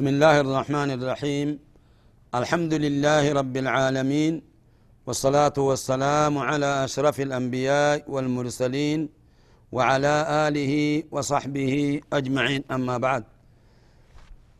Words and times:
بسم 0.00 0.16
الله 0.16 0.36
الرحمن 0.46 0.90
الرحيم. 0.96 1.48
الحمد 2.40 2.72
لله 2.84 3.24
رب 3.40 3.54
العالمين 3.64 4.34
والصلاة 5.06 5.56
والسلام 5.68 6.34
على 6.48 6.70
أشرف 6.88 7.16
الأنبياء 7.20 8.08
والمرسلين 8.08 9.00
وعلى 9.76 10.14
آله 10.48 10.72
وصحبه 11.14 11.74
أجمعين. 12.18 12.62
أما 12.76 12.96
بعد 12.96 13.24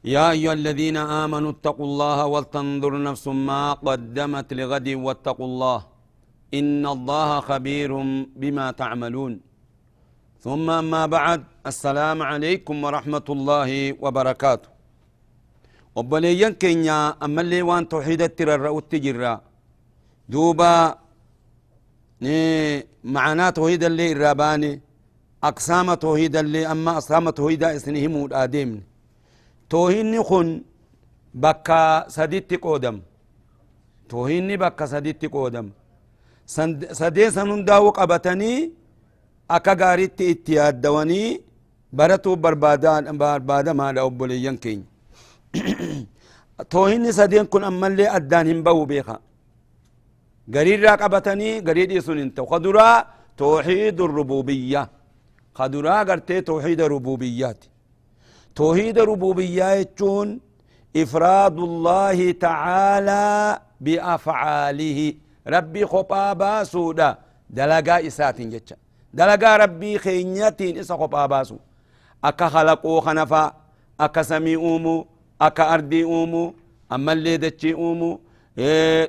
يا 0.04 0.36
أيها 0.36 0.52
الذين 0.60 0.96
آمنوا 1.24 1.50
اتقوا 1.56 1.86
الله 1.90 2.18
ولتنظر 2.32 2.92
نفس 3.08 3.26
ما 3.48 3.64
قدمت 3.72 4.48
لغد 4.60 4.88
واتقوا 4.88 5.48
الله. 5.50 5.78
إن 6.58 6.84
الله 6.96 7.30
خبير 7.40 7.90
بما 8.40 8.66
تعملون. 8.82 9.32
ثم 10.44 10.66
أما 10.82 11.02
بعد 11.16 11.40
السلام 11.72 12.18
عليكم 12.30 12.76
ورحمة 12.84 13.26
الله 13.36 13.70
وبركاته. 14.04 14.79
Obboleeyyan 16.00 16.54
keenya 16.62 16.96
ammallee 17.24 17.62
waan 17.68 17.84
tawxiidatti 17.92 18.42
rarra'utti 18.50 18.96
jirra 19.04 19.32
duuba 20.32 20.70
macanaa 23.14 23.52
tawxiidallee 23.58 24.08
irraa 24.14 24.34
baane 24.42 24.70
aqsaama 25.48 25.94
tawxiidallee 26.04 26.64
amma 26.72 26.92
aqsaama 27.00 27.30
tawxiidaa 27.38 27.72
isin 27.78 27.96
himuudha 28.04 28.40
deemne 28.54 28.82
tawxiidni 29.72 30.20
kun 30.30 30.48
bakka 31.44 31.80
saditti 32.16 32.56
qoodam 32.64 32.96
tawxiidni 34.10 34.54
bakka 34.64 34.84
saditti 34.92 35.26
qoodam 35.36 35.66
sadeen 37.00 37.30
san 37.36 37.48
hundaa'u 37.52 37.88
qabatanii 37.98 38.58
akka 39.56 39.72
gaaritti 39.82 40.24
itti 40.32 40.52
yaaddawanii 40.58 41.28
baratuu 41.98 42.36
barbaadamaadha 42.44 44.00
obboleeyyan 44.08 44.56
keenya 44.64 44.89
toohinni 46.68 47.12
sadeen 47.12 47.46
kun 47.48 47.64
ammallee 47.64 48.08
addaan 48.08 48.46
hin 48.46 48.62
bahu 48.62 48.86
beeka 48.86 49.20
gariirraa 50.50 50.96
qabatanii 50.96 51.60
garii 51.62 51.86
dhiisun 51.86 52.18
hin 52.18 52.30
ta'u 52.32 52.46
kaduraa 52.46 52.96
tooxiidu 53.36 54.06
rububiyya 54.06 54.88
kaduraa 55.54 56.04
gartee 56.04 56.42
tooxiida 56.42 56.88
rububiyyaati 56.88 57.70
tooxiida 58.54 59.04
rububiyyaa 59.04 59.76
jechuun 59.76 60.40
ifraadu 60.94 61.66
llahi 61.86 62.34
tacaalaa 62.34 63.60
biafcaalihi 63.84 65.08
rabbii 65.44 65.86
kophaa 65.86 66.34
baasuudha 66.34 67.16
dalagaa 67.56 68.00
isaatiin 68.10 68.50
jecha 68.50 68.76
dalagaa 69.16 69.56
rabbii 69.64 69.98
keenyatiin 69.98 70.76
isa 70.76 70.96
kophaa 70.96 71.28
baasu 71.28 71.60
akka 72.22 72.48
halaquu 72.48 73.02
kanafa 75.40 75.66
akka 75.66 75.66
samii 75.66 75.66
uumuu 75.66 75.66
akka 75.66 75.68
ardii 75.68 76.04
uumu 76.04 76.54
ammallee 76.88 77.38
dachii 77.38 77.74
uumu 77.74 78.20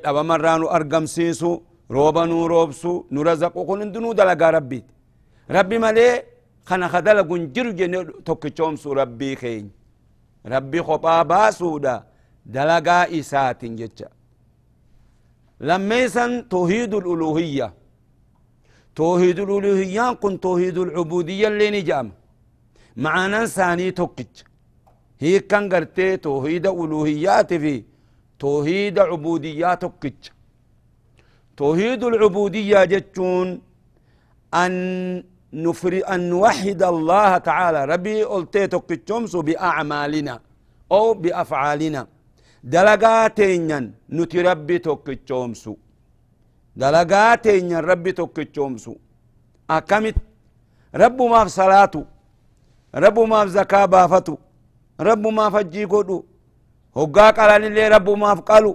dhabamarraa 0.03 0.58
nu 0.58 0.69
argamsiisu 0.69 1.64
rooba 1.90 2.25
nuu 2.25 2.47
roobsu 2.47 3.06
nu 3.12 3.24
razaqu 3.24 3.66
kun 3.66 3.80
hundinuu 3.80 4.14
dalagaa 4.14 4.52
rabbiiti 4.52 4.94
rabbi 5.50 5.80
malee 5.80 6.24
kana 6.66 6.90
ka 6.90 7.02
dalagun 7.02 7.47
jiru 7.53 7.74
jenne 7.74 8.06
tokkichoomsu 8.24 8.94
rabbii 8.94 9.36
keenya 9.36 9.69
rabbi 10.46 10.81
kophaa 10.81 11.24
baasuudha 11.24 12.03
dalagaa 12.46 13.08
isaatin 13.08 13.75
jecha 13.78 14.09
lammeeysan 15.59 16.44
toohiidul 16.50 17.06
uluhiyya 17.08 17.72
toohiidul 18.96 19.50
uluhiyyaan 19.50 20.16
kun 20.18 20.40
toohiidul 20.40 20.92
cubudiyya 20.96 21.50
illee 21.50 21.72
ni 21.72 21.81
jedhama 21.84 22.12
macaanan 22.96 23.48
saanii 25.22 25.40
tokkicha 25.40 25.50
hiikan 25.50 25.70
gartee 25.70 26.18
toohiida 26.18 26.72
uluhiyyaati 26.72 27.59
fi 27.59 27.86
toohiida 28.38 29.06
cubudiyyaa 29.08 29.78
tokkicha 29.78 30.34
toohiidu 31.56 32.09
lcubudiyyaa 32.09 32.86
jechuun 32.88 33.62
an 34.52 34.74
nufri 35.52 36.04
an 36.06 36.22
nuwaxid 36.30 36.81
allaha 36.81 37.40
tacaala 37.40 37.86
rabbii 37.86 38.24
oltee 38.24 38.68
tokkichoomsu 38.68 39.44
biacmaalina 39.44 40.40
o 40.90 41.16
biafcaalina 41.16 42.08
dalagaa 42.72 43.30
teenyan 43.30 43.94
nuti 44.10 44.44
rabbi 44.44 44.80
tokkichoomsu 44.80 45.80
dalagaa 46.80 47.38
teenyan 47.38 47.84
rabbi 47.84 48.14
tokkichoomsu 48.14 48.98
akkamit 49.68 50.16
rabbumaaf 50.94 51.48
salaatu 51.48 52.08
rabbumaaf 52.94 53.50
zakaa 53.50 53.88
baafatu 53.88 54.40
rabbumaaf 55.09 55.53
hajjii 55.57 55.85
godhu 55.94 56.17
hoggaa 56.97 57.31
qalanillee 57.38 57.89
rabbumaaf 57.95 58.39
qalu 58.50 58.72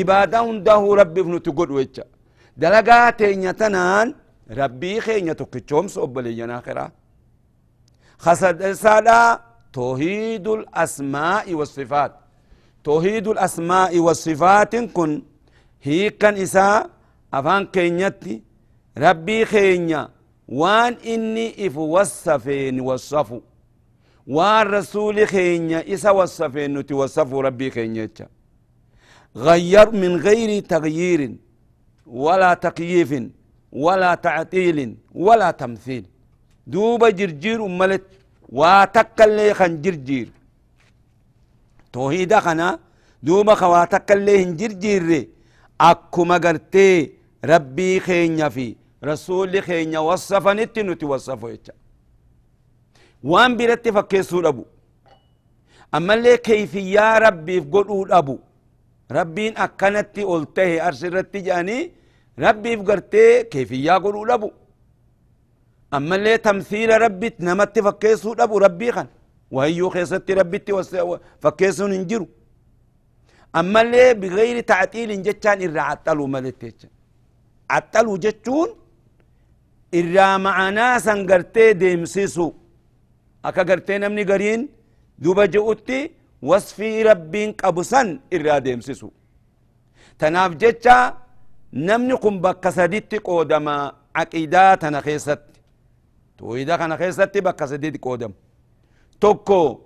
ibaadaa 0.00 0.42
hundahu 0.48 0.94
rabbiif 1.00 1.26
nuti 1.32 1.50
godhu 1.58 1.78
jecha 1.82 2.04
dalagaa 2.60 3.12
teenya 3.20 3.52
tanaan 3.60 4.14
rabbii 4.60 4.98
keenya 5.06 5.34
tokkichoomsu 5.40 5.96
obboleeyyan 6.04 6.50
akhiraa 6.58 6.90
kasadesaadha 8.24 9.40
toohiidu 9.72 10.56
lasmaa'i 10.56 11.54
wasifaat 11.60 12.12
toohiidu 12.82 13.34
lasmaa'i 13.34 13.98
wasifaatin 14.08 14.88
kun 14.96 15.12
hiikan 15.86 16.36
isaa 16.36 16.88
afaan 17.38 17.68
keenyatti 17.74 18.42
rabbii 19.04 19.44
keenya 19.52 20.00
waan 20.60 20.96
inni 21.02 21.46
if 21.66 21.76
wassafeen 21.76 22.80
wassafu 22.88 23.42
waan 24.26 24.68
rasuuli 24.68 25.26
keenya 25.26 25.84
isa 25.86 26.12
wassafeen 26.12 26.70
nuti 26.72 26.94
wassafu 26.94 27.42
rabbii 27.42 27.70
keenya 27.70 28.28
غير 29.36 29.90
من 29.90 30.16
غير 30.16 30.60
تغيير 30.64 31.36
ولا 32.06 32.54
تكييف 32.54 33.22
ولا 33.72 34.14
تعطيل 34.14 34.96
ولا 35.14 35.50
تمثيل. 35.50 36.04
دوب 36.66 37.04
جرجير 37.04 37.66
ملت 37.66 38.04
واتك 38.48 39.22
اللي 39.22 39.54
خن 39.54 39.82
جرجير. 39.82 40.28
توحيدا 41.92 42.40
خنا 42.40 42.78
دوب 43.22 43.54
خواتك 43.54 44.12
اللي 44.12 44.44
هن 44.44 44.56
جرجير. 44.56 45.28
أكما 45.80 46.36
قرتي 46.36 47.12
ربي 47.44 48.00
خينيا 48.00 48.48
في 48.48 48.76
رسول 49.04 49.62
خينيا 49.62 49.98
وصفنت 49.98 50.78
نتي 50.78 51.06
يتشا 51.06 51.72
وان 53.24 53.56
برتي 53.56 53.92
فكيسو 53.92 54.40
أبو 54.48 54.64
أما 55.94 56.14
اللي 56.14 56.36
كيفية 56.36 57.18
ربي 57.18 57.58
قلو 57.58 58.04
أبو 58.10 58.38
rabbiin 59.10 59.54
akkanatti 59.56 60.24
ol 60.24 60.44
tahe 60.54 60.80
arsirratti 60.82 61.38
jedhanii 61.46 61.92
rabbiif 62.44 62.80
gartee 62.88 63.44
keefiyyaa 63.52 63.98
godhuu 64.04 64.26
dhabu 64.30 64.48
ammallee 65.96 66.38
tamsiila 66.38 66.98
rabbit 66.98 67.38
namatti 67.48 67.82
fakkeessuu 67.86 68.34
dhabu 68.40 68.58
rabbii 68.66 68.92
kan 68.96 69.08
wahiyyuu 69.56 69.90
keessatti 69.90 70.34
rabbitti 70.40 70.72
fakkeessuun 71.42 71.92
hin 71.92 72.04
jiru 72.10 72.26
ammallee 73.52 74.14
bigayri 74.22 74.62
tacxiilin 74.72 75.22
jechaan 75.26 75.60
irraa 75.66 75.88
axxaluu 75.94 76.26
malette 76.34 76.66
jecha 76.70 76.88
axxaluu 77.78 78.18
jechuun 78.24 78.70
irraa 80.00 80.34
ma'anaa 80.46 80.94
san 81.06 81.26
gartee 83.54 83.62
akka 83.62 83.64
gartee 83.64 83.98
namni 83.98 84.24
gariin 84.24 84.68
duba 85.18 85.46
je'utti 85.46 86.12
wasfii 86.42 87.02
rabbiin 87.04 87.54
qabu 87.54 87.84
san 87.84 88.20
irraa 88.30 88.60
deemsisu 88.60 89.12
tanaaf 90.18 90.56
jecha 90.56 91.16
namni 91.72 92.16
kun 92.16 92.40
bakka 92.40 92.72
saditti 92.72 93.18
qoodama 93.18 93.94
aqiidaa 94.14 94.76
tana 94.76 95.02
keessatti 95.02 95.60
toohida 96.36 96.78
kana 96.78 96.96
keessatti 96.96 97.40
bakka 97.40 97.66
saditti 97.66 97.98
qoodama 97.98 98.34
tokko 99.20 99.80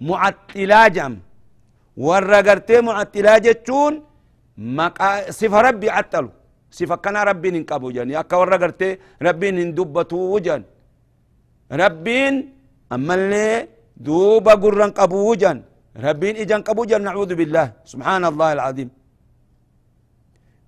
mu'axxilaa 0.00 0.88
jedhama 0.90 1.16
warra 1.96 2.42
gartee 2.42 2.80
mu'axxilaa 2.80 3.40
jechuun 3.40 4.02
maqaa 4.56 5.32
sifa 5.32 5.62
rabbi 5.62 5.88
axxalu 5.88 6.30
صفة 6.70 6.96
كان 6.96 7.16
ربين 7.16 7.54
انقبو 7.56 7.90
جان 7.90 8.10
يا 8.10 8.22
كورا 8.22 8.56
قرتي 8.56 8.98
ربين 9.22 9.58
اندبتو 9.58 10.38
جان 10.38 10.62
ربين 11.72 12.34
أما 12.34 12.59
اللي 12.92 13.68
دوبا 13.96 14.54
قرن 14.62 14.90
قبو 14.90 15.34
جان. 15.34 15.62
ربين 15.96 16.36
إجان 16.42 16.62
قبو 16.62 16.82
نعوذ 16.84 17.34
بالله. 17.34 17.66
سبحان 17.92 18.24
الله 18.24 18.48
العظيم. 18.52 18.90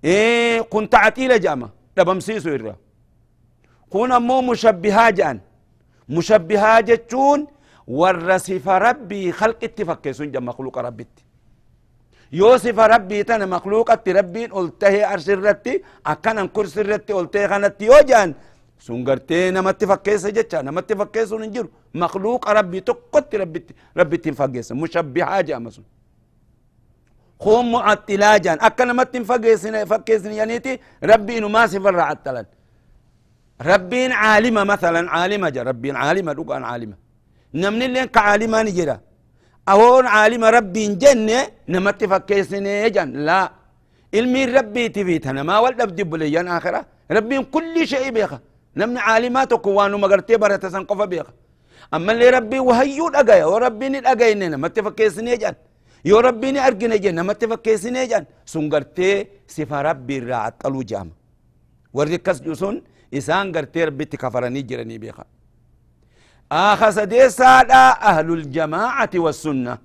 إيه 0.03 0.61
كنت 0.73 0.95
عتيلة 0.95 1.37
جامة 1.37 1.69
دبمسيسو 1.97 2.49
إرّا 2.55 2.75
كون 3.89 4.11
أمو 4.11 4.41
مشبهة 4.41 5.09
جان. 5.09 5.37
مشبهة 6.09 6.79
جتون 6.89 7.39
والرسف 7.87 8.65
ربي 8.67 9.31
خلق 9.31 9.59
اتفكسون 9.63 10.31
جم 10.31 10.45
مخلوق 10.45 10.77
ربي 10.77 11.07
يوسف 12.31 12.77
ربي 12.79 13.23
تنا 13.23 13.45
مخلوقة 13.45 14.03
ربي 14.07 14.43
قلته 14.45 14.95
أرش 15.13 15.29
الرتي. 15.29 15.73
أكنا 16.05 16.45
كرسي 16.55 16.81
الرتي. 16.81 17.13
قلته 17.13 17.47
خانت 17.47 17.81
يوجان 17.81 18.29
سنغرتي 18.85 19.39
نمت 19.55 19.81
فكيس 19.91 20.23
جتشا 20.37 20.59
نمت 20.67 20.89
فكيس 20.99 21.29
ننجر 21.41 21.65
مخلوق 22.01 22.43
ربي 22.57 22.79
تقت 22.89 23.35
ربي 23.41 23.59
ربي 23.99 24.17
تنفكيس 24.23 24.71
مشبهة 24.81 25.41
جامسون 25.47 25.85
خوم 27.43 27.65
معتلاجان 27.71 28.57
أكنا 28.67 28.93
مت 28.99 29.13
فكيس 29.29 29.63
فكيس 29.91 30.23
يانيتي 30.39 30.73
ربي 31.11 31.33
إنه 31.37 31.47
ما 31.55 31.63
سفر 31.71 31.99
عتلان 32.09 32.45
ربين 33.71 34.11
عالمة 34.23 34.63
مثلا 34.73 35.01
عالمة 35.15 35.49
جا۔ 35.55 35.61
ربين 35.69 35.95
عالمة 36.03 36.31
دوقان 36.37 36.63
عالمة 36.71 36.95
نمني 37.61 37.85
اللي 37.85 38.07
كعالمة 38.15 38.59
نجرا 38.67 38.97
أهون 39.71 40.05
عالم 40.15 40.43
ربي 40.57 40.83
جنة 41.03 41.39
نمت 41.73 42.01
فكيسني 42.11 42.89
جن۔ 42.95 43.09
لا۔ 43.27 43.41
علمي 44.13 44.45
ربي 44.45 44.83
تبيتنا 44.95 45.43
ما 45.49 45.55
ولد 45.63 45.81
بدي 45.89 46.03
بليان 46.11 46.47
آخرة 46.57 46.79
ربي 47.15 47.37
كل 47.53 47.75
شيء 47.91 48.09
بيخا 48.15 48.39
نمني 48.77 48.99
عالمات 48.99 49.53
وكوانو 49.53 49.97
مغرتي 50.03 50.37
برة 50.37 50.63
سنقف 50.73 51.01
بيخا 51.11 51.33
أما 51.93 52.11
اللي 52.11 52.29
ربي 52.29 52.59
وهيو 52.59 53.07
الأجايا 53.07 53.45
وربي 53.45 53.87
الأجايا 53.87 54.47
نمت 54.53 54.79
فكيسني 54.85 55.37
جن 55.41 55.55
يو 56.09 56.19
ربي 56.19 56.59
أرجني 56.67 56.97
جن 57.03 57.15
نمت 57.15 57.45
فكيسني 57.51 58.05
جن 58.11 58.23
سنغرتي 58.53 59.27
سفا 59.55 59.81
ربي 59.81 60.19
راعت 60.19 60.65
ألو 60.65 60.81
جام. 60.89 61.09
وركز 61.93 62.37
جسون 62.41 62.75
إسان 63.17 63.55
غرتي 63.55 63.83
ربي 63.87 64.05
تكفرني 64.05 64.61
جرني 64.69 64.97
بيخا 64.97 65.25
آخر 66.51 66.91
سديسادا 66.91 67.83
أهل 68.09 68.27
الجماعة 68.33 69.13
والسنة. 69.15 69.77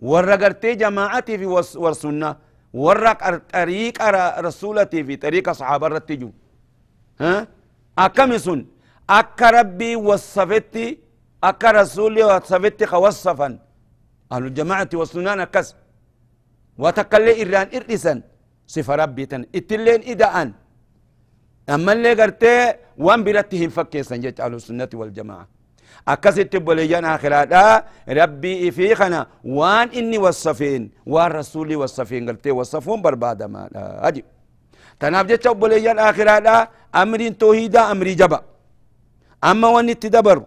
ورقرتي 0.00 0.74
جماعتي 0.74 1.38
في 1.38 1.46
والسنة. 1.84 2.36
ورق 2.72 3.20
طريق 3.58 3.96
رسولتي 4.46 5.04
في 5.04 5.16
طريق 5.16 5.52
صحابة 5.52 5.86
الرتجو 5.86 6.30
ها؟ 7.20 7.46
أكمسون 7.98 8.66
أكا 9.10 9.50
ربي 9.50 9.96
وصفتي 9.96 10.98
أكا 11.44 11.70
رسولي 11.70 12.22
وصفتي 12.24 12.86
خوصفا. 12.86 13.58
أهل 14.32 14.44
الجماعة 14.46 14.88
والسنة 14.94 15.34
نكس 15.34 15.74
وتقلي 16.78 17.32
إيران 17.34 17.68
إرسن. 17.74 18.22
صفة 18.66 18.94
ربي 18.94 19.26
تن. 19.26 19.44
إتلين 19.54 20.00
إداءن. 20.10 20.52
أما 21.70 21.92
اللي 21.92 22.14
قرتي 22.14 22.74
وان 22.98 23.24
برتهم 23.24 23.68
فكيسا 23.68 24.16
جيت 24.16 24.40
أهل 24.40 24.54
السنة 24.54 24.88
والجماعة. 24.94 25.48
أكست 26.08 26.56
بوليان 26.56 27.04
آخراتا 27.04 27.84
ربي 28.08 28.70
في 28.70 28.94
خنا 28.94 29.26
وان 29.44 29.88
إني 29.88 30.18
وصفين. 30.18 30.90
وان 31.06 31.30
رسولي 31.32 31.76
وصفين. 31.76 32.28
قلت 32.28 32.46
وصفون 32.46 33.02
بربادة 33.02 33.46
ما. 33.46 33.68
أجي 34.08 34.24
تناب 35.00 35.26
جت 35.26 35.48
بوليان 35.48 35.98
آخراتا 35.98 36.68
أمرين 36.94 37.38
توحيدا 37.38 37.90
أمري 37.92 38.14
جبا. 38.14 38.42
أما 39.44 39.68
وان 39.68 39.98
تدبر 39.98 40.38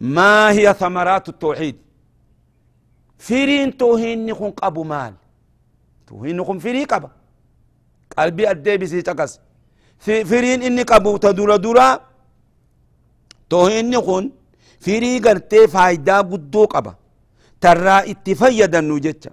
ما 0.00 0.50
هي 0.50 0.74
ثمرات 0.74 1.28
التوحيد؟ 1.28 1.76
فيرين 3.18 3.76
توهين 3.76 4.26
نكون 4.26 4.50
قبو 4.50 4.84
مال. 4.84 5.14
توهين 6.06 6.36
نكون 6.36 6.58
فيري 6.58 6.84
قبا. 6.84 7.10
قلبي 8.18 8.50
أدي 8.50 8.76
بسي 8.76 9.02
تقص. 9.02 9.40
فيرين 9.98 10.62
إني 10.62 10.82
قبو 10.82 11.16
تدورا 11.16 11.56
دورا. 11.56 12.00
توهين 13.50 13.90
نكون 13.90 14.32
gartee 15.24 15.66
faayidaa 15.74 16.22
guddoo 16.22 16.66
qaba 16.66 16.92
tarraa 17.60 18.02
itti 18.12 18.34
fayyadannu 18.34 19.00
jecha 19.00 19.30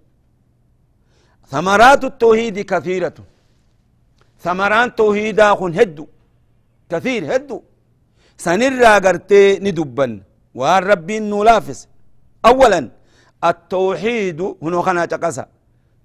ثمرات 1.51 2.03
التوحيد 2.03 2.59
كثيرة. 2.59 3.13
ثمران 4.39 4.95
توحيدا 4.95 5.51
هدو. 5.51 6.07
كثير 6.91 7.21
هدو. 7.35 7.57
سنرى 8.45 8.93
قرتي 9.05 9.43
ندبن. 9.65 10.11
وان 10.59 10.81
ربي 10.89 11.15
نلافس 11.31 11.79
اولا 12.49 12.81
التوحيد 13.49 14.39
هنا 14.63 14.79
خنا 14.85 15.03
تقسى. 15.13 15.45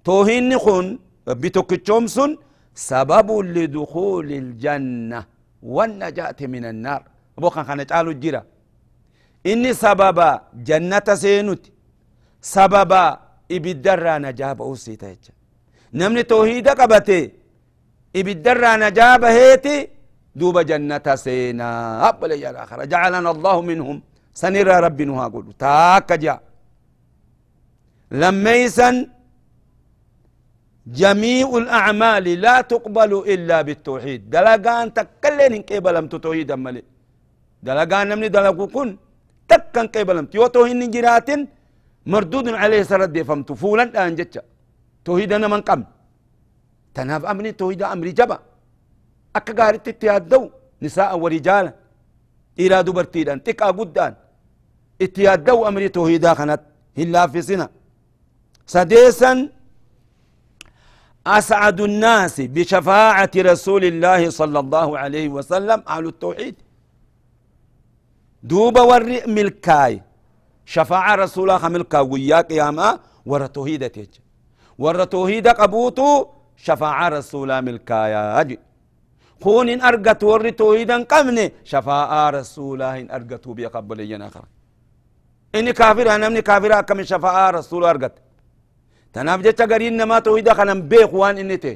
توحيد 0.07 0.51
خن 0.63 0.85
بتوكتشومسون 1.41 2.31
سبب 2.91 3.27
لدخول 3.55 4.29
الجنة 4.41 5.19
والنجاة 5.75 6.39
من 6.53 6.63
النار. 6.71 7.01
بوخان 7.41 7.63
خنا 7.69 7.83
تعالوا 7.89 8.13
الجيره 8.17 8.43
inni 9.51 9.73
sababa 9.75 10.29
jannata 10.67 11.17
seenuti 11.17 11.71
sababa 12.53 13.01
ibiddarraa 13.55 14.19
najaa 14.19 14.55
ba'uusii 14.59 14.97
ta 15.01 15.07
jecha 15.13 15.33
namni 15.99 16.23
toohiida 16.23 16.75
qabate 16.79 17.19
ibiddarraa 18.19 18.77
duuba 20.39 20.61
jannata 20.69 21.13
seenaa 21.25 22.09
abbaleyyan 22.09 22.55
akhara 22.63 22.83
jacalana 22.91 23.29
allahu 23.35 23.61
minhum 23.69 23.97
sanirra 24.41 24.75
rabbi 24.85 25.03
nu 25.09 25.13
haa 25.19 25.29
godhu 25.35 25.51
taakka 25.65 26.17
jaa 26.25 26.39
لميسا 28.21 28.89
جميع 31.01 31.47
الأعمال 31.63 32.25
لا 32.45 32.55
تقبل 32.71 33.11
إلا 33.33 33.57
بالتوحيد. 33.67 34.21
دلقان 34.35 34.87
تكلين 34.97 35.53
إن 35.59 35.63
قبلم 35.69 36.05
توحيدا 36.25 36.55
ملي 36.65 36.83
دلقان 37.67 38.03
نمني 38.09 38.27
دلقو 38.35 38.65
كن 38.75 38.89
تكن 39.51 39.85
قبلمت 39.95 40.31
يو 40.35 40.47
توهين 40.55 40.81
جرات 40.93 41.29
مردود 42.11 42.47
عليه 42.61 42.81
سرد 42.91 43.15
فهمت 43.27 43.49
فولا 43.61 43.83
الآن 43.91 44.15
جتشا. 44.19 44.41
توحيد 45.05 45.29
أنا 45.35 45.47
من 45.53 45.61
قم. 45.67 45.81
تناف 46.95 47.23
أمني 47.31 47.51
توحيد 47.59 47.81
أمري 47.93 48.11
جبا. 48.19 48.37
أكا 49.37 49.53
قارت 49.59 49.87
اتيادو 49.87 50.41
نساء 50.83 51.11
ورجالا 51.23 51.71
إرادو 52.63 52.91
برتيدان 52.97 53.37
تكا 53.43 53.65
قدان 53.79 54.13
اتيادو 55.05 55.57
أمري 55.67 55.89
توحيدا 55.97 56.31
خنت 56.39 56.61
هلا 56.99 57.27
في 57.27 57.41
سنة 57.49 57.67
سديسا 58.75 59.31
أسعد 61.27 61.79
الناس 61.89 62.35
بشفاعة 62.41 63.31
رسول 63.51 63.83
الله 63.91 64.21
صلى 64.39 64.59
الله 64.63 64.87
عليه 65.01 65.27
وسلم 65.29 65.79
أهل 65.93 66.05
التوحيد 66.07 66.55
دوبا 68.43 68.81
وري 68.81 69.17
ملكاي 69.35 70.01
شفاعة 70.65 71.15
رسولا 71.15 71.57
خملكا 71.57 71.99
ويا 71.99 72.39
قياما 72.49 72.99
ورا 73.25 73.47
توحيدة 73.47 73.87
تيج 73.87 74.07
ورا 74.83 75.05
توحيدة 75.05 75.51
قبوتو 75.51 76.09
شفاعة 76.65 77.09
رسولا 77.09 77.61
ملكايا 77.61 78.41
أجي 78.41 78.59
خون 79.43 79.69
إن 79.69 79.81
أرقت 79.89 80.23
وري 80.23 80.51
توحيدا 80.51 80.97
قمني. 81.11 81.45
شفاعة 81.71 82.29
رسولا 82.37 82.89
إن 82.99 83.07
أرقتو 83.15 83.53
بيقبل 83.57 83.99
يناخر 84.11 84.45
إني 85.55 85.73
كافر 85.79 86.07
أنا 86.15 86.29
مني 86.29 86.41
كافر 86.41 86.71
أكم 86.79 86.99
شفاعة 87.03 87.49
رسول 87.57 87.83
أرقت. 87.91 88.15
تناف 89.13 89.39
جتا 89.45 89.65
قرين 89.71 89.97
نما 89.97 90.19
توحيدا 90.25 90.53
خنم 90.57 90.79
بيق 90.91 91.13
وان 91.21 91.37
إني 91.37 91.57
تي. 91.63 91.73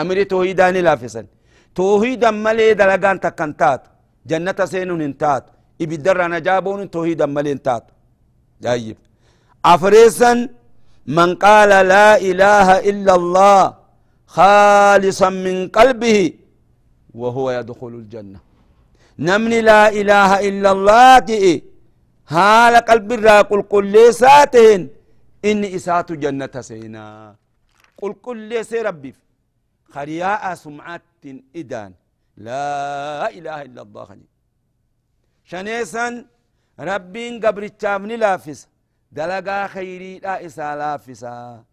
أمري 0.00 0.24
توحيدا 0.24 0.70
نلافسن 0.70 1.26
توحيدا 1.74 2.30
ملي 2.30 2.74
دلقان 2.80 3.16
تكنتات 3.24 3.82
جنة 4.30 4.58
سينون 4.72 5.02
انتات. 5.02 5.44
ibiddarra 5.82 6.22
رنا 6.22 6.38
جابون 6.38 6.90
توحيدا 6.90 7.26
ملين 7.26 7.62
تات 7.62 7.84
جايب. 8.62 8.96
أفريسا 9.64 10.32
من 11.06 11.34
قال 11.34 11.68
لا 11.68 12.08
إله 12.30 12.68
إلا 12.90 13.14
الله 13.20 13.62
خالصا 14.36 15.30
من 15.46 15.68
قلبه 15.68 16.18
وهو 17.14 17.50
يدخل 17.50 17.92
الجنة. 18.02 18.40
نمني 19.18 19.60
لا 19.60 19.88
إله 20.00 20.30
إلا 20.48 20.70
الله 20.72 21.18
تئي 21.18 21.62
هال 22.28 22.74
قلب 22.76 23.12
الرا 23.12 23.42
قل 23.50 23.62
قل 23.62 23.86
ليساتهن 23.86 24.82
إني 25.44 25.76
إسات 25.76 26.12
جنة 26.12 26.54
سينا. 26.60 27.36
قل 28.00 28.12
قل 28.24 28.36
ليس 28.36 28.72
ربي. 28.72 29.14
خرياء 29.94 30.54
سمعات 30.54 31.02
إدان. 31.56 31.92
لا 32.36 33.30
إله 33.38 33.62
إلا 33.62 33.82
الله 33.82 34.08
شنيسا 35.50 36.06
ربين 36.80 37.32
قبرتشاف 37.44 38.00
نلافس 38.10 38.60
دلقا 39.12 39.66
خيري 39.66 40.18
لا 40.18 40.46
إسا 40.46 40.76
لافسا 40.76 41.64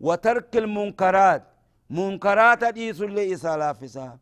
وترك 0.00 0.56
المنكرات. 0.56 1.42
منكرات 1.90 2.64
ديس 2.64 3.00
اللي 3.02 3.34
إسا 3.34 3.72
فسا 3.72 4.18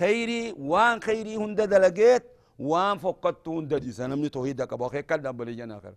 خيري 0.00 0.42
وان 0.70 0.96
خيري 1.06 1.36
هند 1.36 1.60
دلقيت 1.72 2.24
وان 2.58 2.98
فقدت 2.98 3.48
هند 3.48 3.74
ديسا 3.74 4.06
نمني 4.06 4.28
توحيدك 4.28 4.72
أبو 4.72 4.88
خير 4.88 5.00
كدام 5.00 5.36
بلي 5.36 5.54
جنا 5.58 5.76
آخر. 5.78 5.94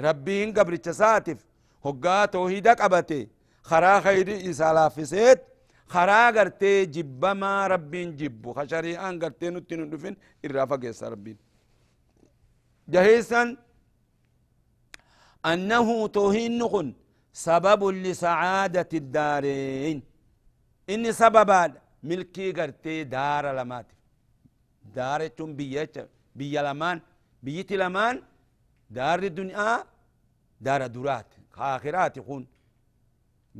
ربين 0.00 0.48
قبر 0.56 0.74
ساتف 1.00 1.40
هقا 1.86 2.24
توحيدك 2.24 2.80
أبتي. 2.80 3.28
خرا 3.62 4.00
خيري 4.00 4.50
إسا 4.50 4.72
لافسيت 4.76 5.40
خرا 5.86 6.30
قرتي 6.36 6.86
جب 6.94 7.24
ما 7.24 7.66
ربين 7.66 8.16
جب 8.16 8.52
خشريان 8.56 9.14
قرتي 9.22 9.50
نتنو 9.50 9.84
دفن 9.92 10.14
إرافق 10.44 10.84
يسا 10.84 11.08
ربين 11.08 11.36
جهيسا 12.88 13.56
أنه 15.52 15.88
توهين 16.16 16.58
نخن 16.58 16.88
سبب 17.32 17.80
لسعادة 18.04 18.90
الدارين. 19.00 20.02
إني 20.90 21.12
سبب 21.12 21.50
ملكي 22.08 22.52
قرتي 22.52 23.04
دار 23.04 23.44
لمات 23.58 23.86
دار 24.96 25.26
تم 25.26 25.50
بيت 25.58 25.94
بي 26.38 26.54
لمان 26.66 27.00
بيت 27.42 27.72
لمان 27.72 28.22
دار 28.90 29.18
الدنيا 29.30 29.84
دار 30.66 30.86
درات 30.86 31.26
آخرات 31.56 32.16
يكون 32.16 32.42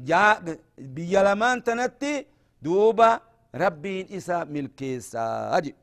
جاء 0.08 0.34
بي 0.78 1.12
لمان 1.26 1.56
تنتي 1.64 2.26
دوبا 2.62 3.20
ربي 3.54 4.16
إسا 4.16 4.44
ملكي 4.44 5.00
ساجي 5.00 5.74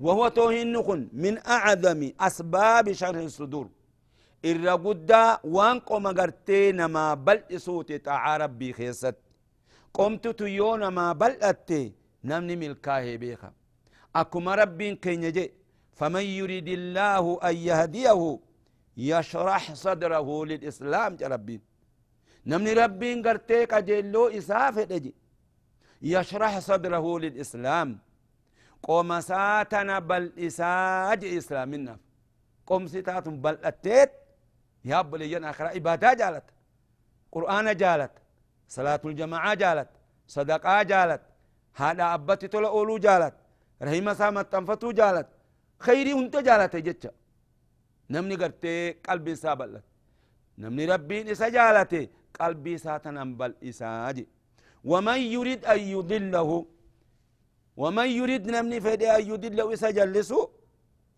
وهو 0.00 0.28
توهين 0.28 0.72
نخن 0.72 1.00
من 1.12 1.34
أعظم 1.46 2.00
أسباب 2.20 2.92
شرح 2.92 3.20
الصدور 3.30 3.68
guddaa 4.84 5.40
waan 5.56 5.80
qoma 5.88 6.12
gartee 6.12 6.72
namaa 6.72 7.16
bal'isuuti 7.16 7.98
xaacaa 8.06 8.38
rabbii 8.38 8.72
keessatti 8.78 9.23
yoo 10.46 10.76
namaa 10.76 11.14
bal'atte 11.14 11.94
namni 12.22 12.56
milkaahee 12.56 13.18
beeka 13.18 13.52
akkuma 14.14 14.56
rabbiin 14.56 14.96
keenya 14.96 15.30
je 15.32 15.52
فمن 15.94 16.26
يريد 16.40 16.68
الله 16.68 17.38
أن 17.48 17.56
يهديه 17.56 18.38
يشرح 18.96 19.74
صدره 19.74 20.44
للإسلام 20.44 21.16
ربين. 21.22 21.60
نمني 22.46 22.72
ربين 22.72 23.22
قرتيك 23.26 23.74
جيلو 23.74 24.28
إسافة 24.28 24.84
دجي 24.84 25.14
يشرح 26.02 26.58
صدره 26.58 27.18
للإسلام. 27.18 27.98
قوم 28.82 29.20
ساتنا 29.20 29.98
بل 29.98 30.32
إساج 30.38 31.24
إسلامنا 31.24 31.98
قوم 32.66 32.86
ستات 32.86 33.28
بل 33.28 33.58
أتيت. 33.62 34.10
يا 34.84 35.02
لي 35.02 35.28
جنا 35.28 35.50
آخر 35.50 35.66
عبادة 35.66 36.14
جالت. 36.14 36.44
قرآن 37.32 37.76
جالت. 37.76 38.10
صلاة 38.68 39.00
الجماعة 39.04 39.54
جالت 39.54 39.88
صدقاء 40.26 40.82
جالت 40.84 41.22
هذا 41.74 42.14
أبتي 42.14 42.48
تلا 42.48 42.68
أولو 42.68 42.98
جالت 42.98 43.34
رحمة 43.82 44.12
سامت 44.14 44.52
تنفتو 44.52 44.90
جالت 44.92 45.28
خيري 45.86 46.12
انت 46.12 46.36
جالت 46.36 46.76
جتش 46.76 47.04
نمني 48.10 48.34
قرتي 48.42 48.90
قلبي 49.08 49.34
سابلت 49.36 49.84
نمني 50.58 50.84
ربي 50.92 51.32
إسا 51.32 51.48
جالت 51.48 51.92
قلبي 52.40 52.78
ساتنا 52.78 53.24
بل 53.24 53.54
إساجي 53.68 54.26
ومن 54.84 55.18
يريد 55.34 55.64
أن 55.64 55.78
يضله 55.94 56.66
ومن 57.76 58.08
يريد 58.18 58.42
نمني 58.54 58.80
فدي 58.80 59.10
أن 59.16 59.22
يضله 59.30 59.72
إسا 59.72 59.90
جلسو 59.90 60.40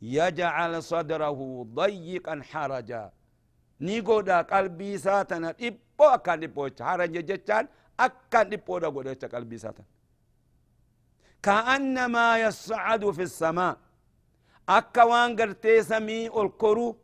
يجعل 0.02 0.82
صدره 0.82 1.38
ضيقا 1.80 2.34
حرجا 2.50 3.04
godha 3.80 4.46
qalbii 4.46 4.92
isaa 4.94 5.24
tana 5.24 5.54
dhiphoo 5.98 6.10
akkaan 6.16 6.40
dhiphoo 6.40 6.68
jecha 6.68 6.84
haranje 6.84 7.22
jechaan 7.22 7.68
akkaan 7.98 8.50
dhiphoodha 8.50 8.90
godha 8.90 9.14
jecha 9.14 9.28
qalbii 9.28 9.56
isaa 9.56 9.72
tana 9.72 9.88
كأنما 11.42 12.38
يصعد 12.38 13.10
في 13.10 13.22
السماء 13.22 13.76
أكا 14.68 15.02
وان 15.02 15.36
قرتي 15.36 15.82
سمي 15.82 16.26
الكرو 16.40 16.96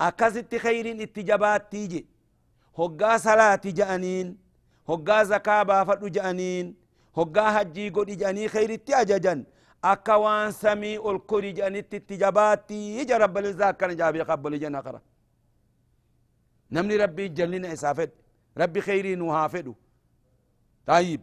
أكست 0.00 0.54
خير 0.56 1.02
اتجابات 1.02 1.72
تيجي 1.72 2.06
هقا 2.78 3.16
صلاة 3.16 3.60
جانين 3.64 4.36
هقا 4.88 5.22
زكاة 5.22 5.62
بافت 5.62 6.04
جانين 6.04 6.74
هقا 7.18 7.50
حجي 7.54 7.88
قد 7.88 8.10
جاني 8.18 8.48
خير 8.48 8.74
اتجاجا 8.74 9.44
أكا 9.84 10.14
وان 10.14 10.50
سمي 10.52 10.96
الكرو 11.10 11.50
جاني 11.58 11.78
اتجابات 11.78 12.68
تيجي 12.68 13.14
رب 13.14 13.38
الزاك 13.38 13.76
كان 13.76 13.96
جابي 13.96 14.22
قبل 14.22 14.58
جنا 14.60 14.80
قرأ 14.80 15.00
نمني 16.74 16.96
ربي 16.96 17.24
جلنا 17.38 17.68
إسافد 17.72 18.10
ربي 18.60 18.80
خيري 18.86 19.14
نوهافدو 19.14 19.74
طيب 20.86 21.20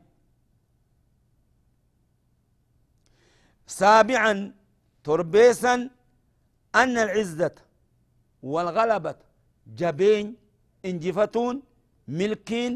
سابعا 3.67 4.33
تربيسا 5.03 5.75
أن 6.81 6.95
العزة 7.05 7.55
والغلبة 8.43 9.15
جبين 9.79 10.25
انجفتون 10.89 11.55
ملكين 12.19 12.73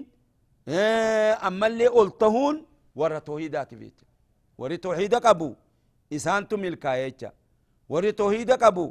أما 1.47 1.67
اللي 1.67 1.87
قلتهون 1.87 2.55
ورا 2.99 3.19
توحيدات 3.19 3.71
فيت 3.79 3.97
ورا 4.57 4.75
توحيدك 4.75 5.25
أبو 5.25 5.49
إسانتو 6.15 6.57
ملكايتشا 6.57 7.31
ورا 7.89 8.11
توحيدك 8.21 8.63
أبو 8.63 8.85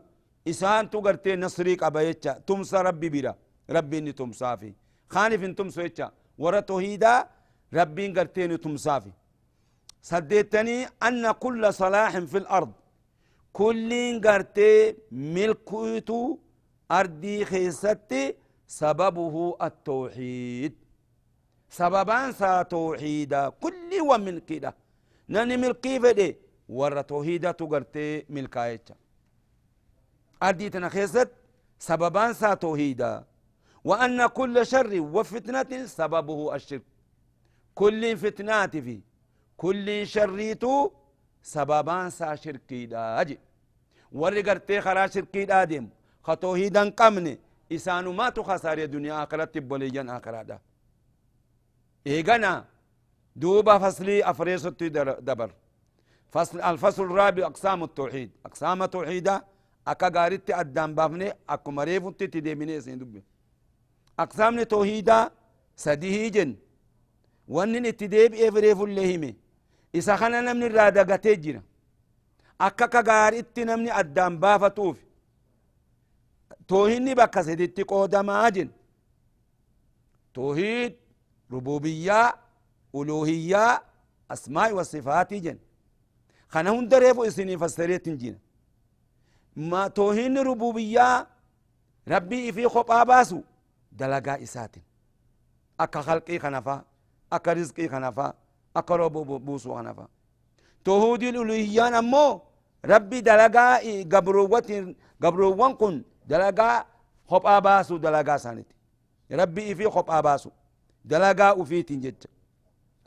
إسانتو 0.50 1.00
قرتي 1.00 1.36
نصريك 1.36 1.82
أبايتشا 1.82 2.32
تمسى 2.46 2.76
ربي 2.76 3.08
بيرا 3.14 3.34
ربي 3.70 4.12
تمسافي 4.12 4.72
خانف 5.08 5.44
تمسو 5.58 5.80
يتشا 5.80 6.12
ورا 6.38 6.60
توحيدا 6.60 7.28
ربي 7.74 8.08
قرتين 8.08 8.60
تمسافي 8.60 9.12
سديتني 10.02 10.86
أن 11.02 11.32
كل 11.32 11.74
صلاح 11.74 12.18
في 12.18 12.38
الأرض. 12.38 12.72
كل 13.52 14.20
قرتي 14.24 14.96
ملكوتو 15.12 16.38
أردي 16.90 17.44
خيستي 17.44 18.34
سببه 18.66 19.56
التوحيد. 19.62 20.74
سببان 21.68 22.32
سا 22.32 22.62
توحيدا 22.62 23.48
كل 23.48 23.90
ومن 24.10 24.38
كده 24.38 24.74
نني 25.28 25.56
ملكي 25.56 26.00
فدي 26.00 26.36
ورا 26.68 27.02
توحيدا 27.02 27.50
تقرتي 27.52 28.24
ملكايتشا. 28.28 28.94
أردي 30.42 30.70
تنخيست 30.70 31.30
سببان 31.78 32.32
سا 32.32 32.54
توحيدا. 32.54 33.24
وأن 33.84 34.26
كل 34.26 34.66
شر 34.66 35.00
وفتنة 35.00 35.86
سببه 35.86 36.54
الشرك. 36.54 36.82
كل 37.74 38.16
فتنات 38.16 38.76
في 38.76 39.00
كل 39.56 40.06
شريت 40.06 40.64
سببان 41.42 42.10
سا 42.10 42.34
شركي 42.34 42.86
داجي. 42.86 43.38
ورقرتي 44.12 44.80
خرا 44.80 45.06
شركي 45.06 45.44
دادم 45.44 45.88
خطوهيدا 46.22 46.90
قمني 46.90 47.38
إسانو 47.72 48.12
ما 48.12 48.28
تخسر 48.30 48.78
الدنيا 48.78 49.24
آخرت 49.24 49.58
بوليجان 49.58 50.10
آخرة 50.10 50.60
إيغانا. 52.06 52.64
دوبا 53.36 53.78
فصلي 53.78 54.24
أفريسة 54.30 54.70
دبر. 55.28 55.50
فصل 56.32 56.60
الفصل 56.60 57.02
الرابع 57.02 57.46
أقسام 57.46 57.82
التوحيد. 57.84 58.30
أقسام 58.46 58.82
التوحيد 58.82 59.28
أكا 59.88 60.08
غارت 60.14 60.50
أدام 60.50 60.94
بافني 60.94 61.32
أكو 61.48 61.70
مريف 61.70 62.08
تتدي 62.08 62.80
سين 62.80 62.98
دبي 62.98 63.22
أقسام 64.18 64.62
توحيدا 64.62 65.30
سديه 65.76 66.28
جن. 66.28 66.56
ونن 67.48 67.86
اتديب 67.86 68.34
إفريف 68.34 68.80
اللهمي 68.82 69.36
إسا 69.96 70.16
خنا 70.16 70.40
نمني 70.40 70.66
رادا 70.66 71.02
قتجنا 71.02 71.62
أكا 72.60 72.86
كغار 72.86 73.38
اتنمني 73.38 73.98
أدام 74.00 74.38
بافتوف 74.38 74.98
توهيني 76.68 77.14
بكا 77.14 77.42
سدتي 77.42 77.82
قودما 77.82 78.48
جن. 78.48 78.68
توحيد 80.34 80.96
ربوبية 81.52 82.34
ألوهية 82.94 83.82
أسماء 84.30 84.72
وصفات 84.74 85.34
جن. 85.34 85.58
خنا 86.48 86.70
هون 86.70 86.88
دريفو 86.88 87.24
إسني 87.24 87.58
فسريت 87.58 88.08
جن 88.08 88.38
ما 89.56 89.88
توهين 89.88 90.38
ربوبية 90.38 91.26
ربي 92.08 92.52
في 92.52 92.68
خطا 92.68 93.04
باسو 93.04 93.40
دلقا 94.00 94.42
إسات 94.42 94.76
أكا 95.80 96.00
خلقي 96.00 96.38
خنفا 96.38 96.84
أكا 97.32 97.52
رزقي 97.52 97.88
خنفا 97.88 98.34
أكا 98.76 98.96
ربو 98.96 99.38
بوسو 99.38 99.74
خنفا. 99.76 100.06
توهودي 100.84 101.28
الألوهيان 101.28 101.94
أمو 101.94 102.26
ربي 102.92 103.18
دلقا 103.20 103.66
قبروات 104.12 104.70
قبروان 105.22 105.72
كن 105.80 105.94
دلقا 106.30 106.70
خب 107.30 107.44
باسو 107.66 107.96
دلقا 107.96 108.36
سانت 108.44 108.68
ربي 109.40 109.74
في 109.74 109.84
خب 109.94 110.08
باسو 110.26 110.50
دلقا 111.04 111.48
وفيت 111.58 111.92
جج 112.04 112.22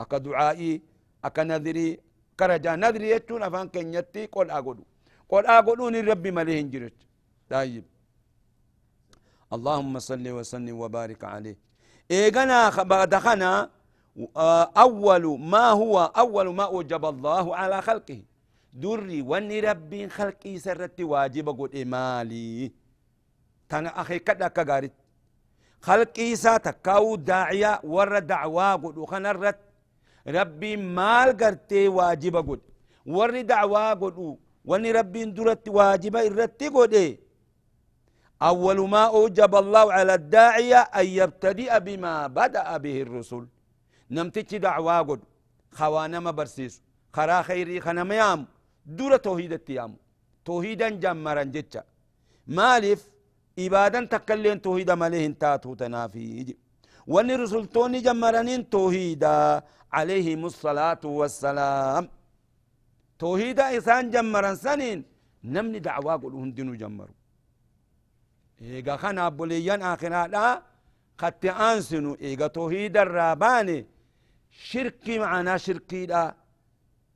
أكا 0.00 0.18
دعائي 0.18 0.82
أكا 1.24 1.42
نذري 1.50 1.86
كرجا 2.38 2.72
نذري 2.82 3.10
يتون 3.10 3.42
أفان 3.42 3.68
كنيتي 3.74 4.26
قول 4.34 4.50
أقولو 4.50 4.84
قول 5.30 5.46
أقولون 5.46 5.94
ربي 6.10 6.30
مليهن 6.30 6.70
جرج 6.70 6.96
طيب 7.50 7.84
اللهم 9.52 9.98
صل 9.98 10.28
وسلم 10.28 10.80
وبارك 10.80 11.24
عليه. 11.24 11.56
إيغنا 12.10 12.82
بعد 12.82 13.14
خنا 13.14 13.70
أول 14.86 15.24
ما 15.40 15.66
هو 15.80 16.12
أول 16.16 16.46
ما 16.54 16.64
أوجب 16.64 17.04
الله 17.04 17.56
على 17.56 17.82
خلقه. 17.82 18.20
دري 18.72 19.22
واني 19.22 19.60
ربي 19.60 20.08
خلقي 20.08 20.58
سرت 20.58 21.00
واجب 21.00 21.46
قد 21.60 21.76
إمالي 21.76 22.72
تنا 23.68 24.00
أخي 24.00 24.18
كدا 24.18 24.48
كغارت. 24.48 24.92
خلقي 25.80 26.36
ساتكاو 26.36 27.16
داعية 27.16 27.80
ور 27.84 28.18
دعوا 28.18 28.74
قد 28.74 28.98
وخنرت 28.98 29.58
ربي 30.28 30.76
مال 30.76 31.36
قرتي 31.36 31.88
واجب 31.88 32.36
قد 32.36 32.60
ور 33.06 33.40
دعوا 33.40 33.92
قد 33.94 34.36
واني 34.64 34.92
ربي 34.92 35.24
درت 35.24 35.68
واجب 35.68 36.16
إرتي 36.16 36.68
قد 36.68 37.18
أول 38.42 38.88
ما 38.88 39.04
أوجب 39.06 39.52
الله 39.62 39.92
على 39.92 40.14
الداعية 40.14 40.80
أن 41.00 41.06
يبتدئ 41.06 41.80
بما 41.80 42.26
بدأ 42.26 42.76
به 42.76 43.02
الرسل. 43.02 43.46
نمتج 44.10 44.56
دعوا 44.56 45.00
قد 45.08 45.20
خوانا 45.78 46.20
ما 46.20 46.30
برسيس 46.30 46.74
خرا 47.16 47.42
خيري 47.42 47.80
خنا 47.80 48.14
يام 48.14 48.46
دورة 48.86 49.16
توحيد 49.16 49.52
التيام 49.52 49.92
توحيدا 50.44 50.88
جمرا 50.88 51.42
جتشا 51.42 51.82
مالف 52.46 53.00
إبادا 53.58 54.00
تكلين 54.04 54.62
توحيدا 54.62 54.94
مليه 54.94 55.26
تاتو 55.40 55.74
تنافي 55.74 56.56
واني 57.12 57.34
رسولتوني 57.42 58.00
جمرانين 58.06 58.70
توحيدا 58.70 59.62
عليهم 59.92 60.40
الصلاة 60.50 61.04
والسلام. 61.04 62.08
توحيدا 63.18 63.64
إسان 63.76 64.10
جمران 64.14 64.56
سنين 64.64 64.98
نمني 65.54 65.78
دعوا 65.86 66.16
قلوا 66.22 66.40
هندنو 66.44 66.74
جمروا 66.82 67.17
إيغا 68.62 68.96
خنا 68.96 69.28
بوليان 69.28 69.82
آخنا 69.82 70.26
لا 70.34 70.62
قد 71.18 71.46
أنسنو 71.46 72.14
إيغا 72.14 72.46
توحيد 72.46 72.96
الراباني 72.96 73.86
شركي 74.50 75.18
معنا 75.18 75.56
شركي 75.56 76.06
لا 76.06 76.34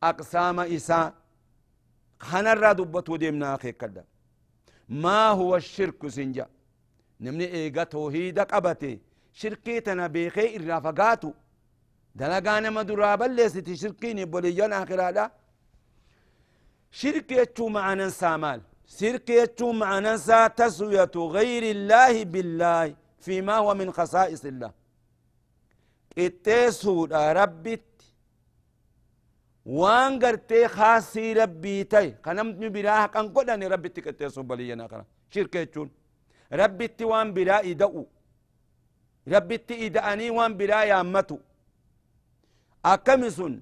أقسام 0.03 0.61
إسان 0.61 1.13
خنا 2.29 2.53
را 2.55 2.73
دبتو 2.73 3.17
ديمنا 3.17 3.55
أخي 3.55 3.73
كدا 3.73 4.05
ما 4.89 5.29
هو 5.29 5.57
الشرك 5.57 6.09
سنجا 6.09 6.47
نمني 7.21 7.47
إيغا 7.55 7.85
توحيدا 7.85 8.43
قبتي 8.43 9.01
شركيتنا 9.33 10.07
بيخي 10.07 10.57
إرافقاتو 10.57 11.33
دلقانا 12.15 12.71
مدرابا 12.71 13.25
ليستي 13.25 13.77
شركيني 13.77 14.25
بوليان 14.25 14.73
آخرادا 14.73 15.25
شرك 16.91 17.33
يتشو 17.33 17.69
معنا 17.69 18.09
سامال 18.09 18.61
شرك 18.99 19.29
يتشو 19.31 19.69
معنا 19.73 20.15
تسوية 20.59 21.17
غير 21.37 21.65
الله 21.77 22.15
بالله 22.33 22.87
فيما 23.25 23.57
هو 23.63 23.71
من 23.81 23.89
خصائص 23.99 24.45
الله. 24.53 24.71
اتسو 26.19 26.97
ربي 27.41 27.75
وان 29.67 30.13
غرتي 30.23 30.69
خاصي 30.77 31.33
ربي 31.41 31.85
تاي 31.93 32.07
خنمت 32.25 32.57
براها 32.75 33.07
كان 33.15 33.27
قدني 33.35 33.67
ربي 33.73 33.89
تكتسو 33.89 34.43
بلينا 34.43 34.87
كرا 34.91 35.05
شرك 35.33 35.55
يتشون 35.55 35.89
ربي 36.61 36.89
وان 37.11 37.29
برا 37.35 37.57
إدأو. 37.71 38.07
ربي 39.35 39.57
إدأني 39.87 40.31
وان 40.37 40.53
برا 40.59 40.83
يامتو 40.91 41.39
أكمسون. 42.85 43.55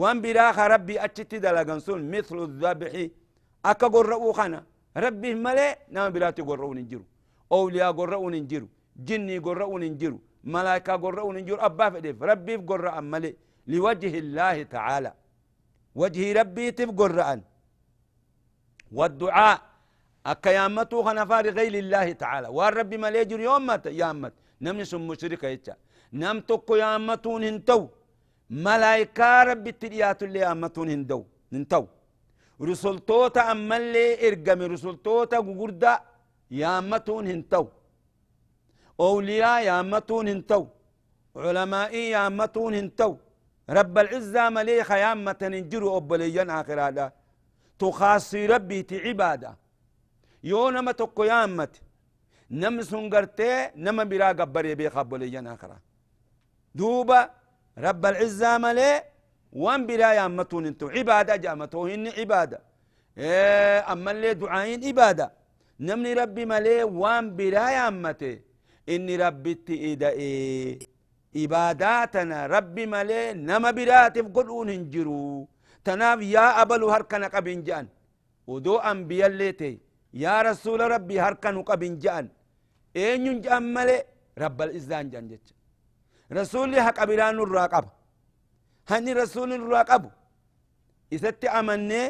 وان 0.00 0.16
براخ 0.22 0.58
ربي 0.58 1.04
أتشتي 1.04 1.38
دلغن 1.44 1.80
سن 1.86 2.00
مثل 2.10 2.38
الذبح 2.48 2.92
أكا 3.70 3.86
قرأو 3.94 4.32
خنا 4.38 4.60
ربي 5.04 5.30
ملي 5.44 5.68
نام 5.94 6.08
براتي 6.14 6.42
قرأو 6.48 6.70
ننجرو 6.78 7.04
أولياء 7.56 7.92
قرأو 7.98 8.26
ننجرو 8.34 8.68
جني 9.08 9.36
قرأو 9.46 9.74
ننجرو 9.82 10.18
ملائكة 10.54 10.94
قرأو 11.04 11.28
ننجرو 11.36 11.58
أبا 11.68 11.86
فدف 11.92 12.16
ربي 12.30 12.54
قرأ 12.70 12.94
ملي 13.12 13.30
لوجه 13.72 14.14
الله 14.22 14.56
تعالى 14.74 15.12
وجه 16.00 16.24
ربي 16.38 16.64
تف 16.78 16.90
قرأن 17.00 17.40
والدعاء 18.98 19.58
أكا 20.32 20.50
يامتو 20.58 20.98
خنا 21.06 21.24
فاري 21.30 21.50
غير 21.58 21.74
الله 21.82 22.06
تعالى 22.22 22.48
والربي 22.56 22.96
ملي 23.04 23.18
يجري 23.22 23.44
يومت 23.48 23.84
يامت 24.00 24.34
نمني 24.64 24.84
سم 24.90 25.02
مشركة 25.08 25.48
يتشا 25.54 25.74
نم 26.20 26.38
تكو 26.48 26.74
يامتون 26.82 27.42
هنتو 27.48 27.80
ملايكا 28.64 29.30
ربي 29.48 29.72
تليات 29.80 30.20
اللي 30.26 30.40
أمتون 30.52 30.88
هندو 30.94 31.20
ننتو 31.54 31.84
أما 33.52 33.76
اللي 33.76 34.28
إرقم 34.28 34.62
رسولتوتا 34.72 35.38
قردا 35.58 35.94
يا 36.50 36.78
أمتون 36.78 37.26
هنتو. 37.26 37.66
أولياء 39.00 39.62
يا 39.68 39.80
أمتون 39.80 40.28
هنتو. 40.28 40.66
علمائي 41.36 42.10
يا 42.10 42.26
أمتون 42.26 42.74
هنتو. 42.74 43.12
رب 43.70 43.98
العزة 43.98 44.50
مليخ 44.56 44.90
يا 44.90 45.12
أمتن 45.12 45.54
انجروا 45.54 45.96
أبليا 45.96 46.44
آخر 46.60 46.80
هذا. 46.86 47.12
تخاصي 47.78 48.46
ربي 48.46 48.82
تعبادة 48.82 49.50
يونا 50.44 50.80
ما 50.80 50.92
تقو 50.92 51.24
يا 51.24 51.44
أمت 51.44 51.74
نمسون 52.50 53.04
قرتي 53.14 53.70
نما 53.76 54.04
برا 54.04 54.28
قبر 54.38 54.64
يبيخ 54.66 54.96
أبليا 54.96 55.54
آخر. 55.54 55.70
دوبا 56.74 57.30
رب 57.78 58.06
العزة 58.06 58.58
ملي 58.58 59.02
وان 59.52 59.86
بلا 59.86 60.26
أمتون 60.26 60.66
انتو. 60.66 60.88
عبادة 60.88 61.36
جامتو 61.36 61.86
هن 61.86 62.06
عبادة. 62.18 62.60
إيه 63.18 63.92
أما 63.92 64.10
اللي 64.10 64.34
دعاين 64.34 64.84
عبادة. 64.84 65.32
نمني 65.80 66.12
ربي 66.12 66.44
ملي 66.52 66.82
وان 66.82 67.36
بلا 67.36 67.88
أمتي 67.88 68.40
إني 68.88 69.16
ربي 69.16 69.54
تئيدا 69.54 70.08
إيه 70.08 70.78
عباداتنا 71.36 72.46
ربي 72.46 72.86
ملي 72.86 73.32
نما 73.32 73.70
براتف 73.70 74.26
قلون 74.36 74.68
هنجرو 74.70 75.48
تناف 75.84 76.20
يا 76.34 76.62
أبلو 76.62 76.90
هركنا 76.94 77.26
قبن 77.34 77.62
جان. 77.66 77.86
ودو 78.46 78.76
أنبياء 78.76 79.28
الليتي 79.30 79.72
يا 80.14 80.42
رسول 80.42 80.80
ربي 80.94 81.20
هركنا 81.20 81.60
قبن 81.68 81.98
جان. 81.98 82.28
إيه 82.96 83.16
جان 83.44 83.74
ملي 83.74 83.98
رب 84.38 84.62
الإزان 84.62 85.10
جان 85.10 85.28
جتش. 85.28 85.48
رسولي 86.32 86.82
حق 86.82 87.00
أبران 87.00 87.38
الراقب 87.40 87.84
هني 88.92 89.12
رسول 89.22 89.50
الراقب 89.58 90.02
إذا 91.14 91.30
أمني 91.58 92.02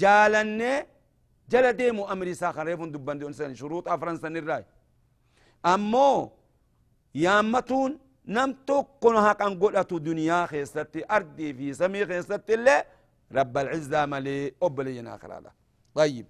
جالني 0.00 0.72
جل 1.52 1.66
ديمو 1.80 2.04
أمري 2.12 2.34
ساخر 2.42 2.64
ريفون 2.66 2.92
دبان 2.94 3.18
دي 3.18 3.24
أنسان 3.30 3.54
شروط 3.60 3.84
أفرنسا 3.94 4.28
الراي 4.28 4.64
أمو 5.72 6.32
يامتون 7.24 7.90
نم 8.36 8.50
تكون 8.66 9.16
حق 9.26 9.40
أنقلة 9.48 9.90
دنيا 10.08 10.46
خيستي 10.50 11.00
أرضي 11.16 11.48
في 11.58 11.66
سمي 11.80 12.06
خيستي 12.06 12.54
اللي 12.54 12.76
رب 13.38 13.54
العزة 13.58 14.06
ملي 14.12 14.54
أبلينا 14.62 15.14
آخر 15.14 15.30
هذا 15.38 15.52
طيب 15.94 16.26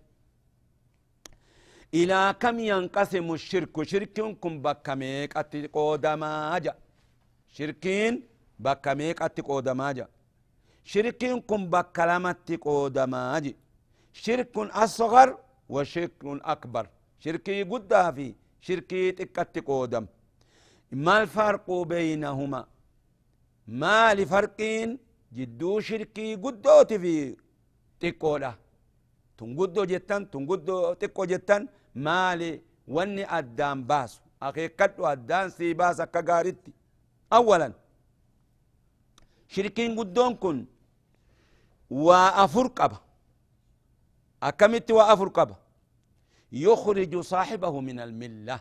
إلى 1.94 2.34
كم 2.40 2.58
ينقسم 2.70 3.26
الشرك 3.38 3.82
شرككم 3.90 4.52
بكميك 4.64 5.30
أتقودما 5.36 6.58
جاء 6.64 6.78
شركين 7.56 8.29
بكا 8.64 8.94
ميقاتي 8.98 9.42
قودماجا 9.48 10.06
شركين 10.92 11.40
كن 11.48 11.62
بكا 11.72 12.02
لمتي 12.08 12.56
قودماجي 12.64 13.52
شرك 14.22 14.54
أصغر 14.84 15.28
وشرك 15.74 16.12
أكبر 16.54 16.84
شركي 17.24 17.62
قدها 17.72 18.10
في 18.16 18.26
شركي 18.66 19.12
تكتي 19.18 19.60
قودم 19.68 20.04
ما 21.04 21.14
الفرق 21.22 21.66
بينهما 21.90 22.62
ما 23.80 24.14
لفرقين 24.18 24.98
جدو 25.36 25.80
شركي 25.88 26.26
قدوتي 26.44 26.98
في 27.02 27.36
تقولا 28.00 28.52
تنقدو 29.38 29.82
جتان 29.92 30.22
تنقدو 30.32 30.92
تقو 31.00 31.24
جتان 31.32 31.62
مالي 32.04 32.60
واني 32.94 33.24
أدام 33.38 33.78
باسو 33.90 34.20
أخي 34.42 34.68
كدو 34.78 35.06
أدان 35.12 35.46
سي 35.56 35.74
باسا 35.80 36.04
كغارتي 36.04 36.72
أولا 37.32 37.68
شركين 39.54 39.90
قدون 39.98 40.32
كن 40.42 40.58
وأفر 41.90 42.66
قبا 42.78 42.98
أكمت 44.48 44.90
وأفر 44.90 45.28
قبا 45.28 45.56
يخرج 46.52 47.12
صاحبه 47.32 47.74
من 47.88 47.96
الملة 48.06 48.60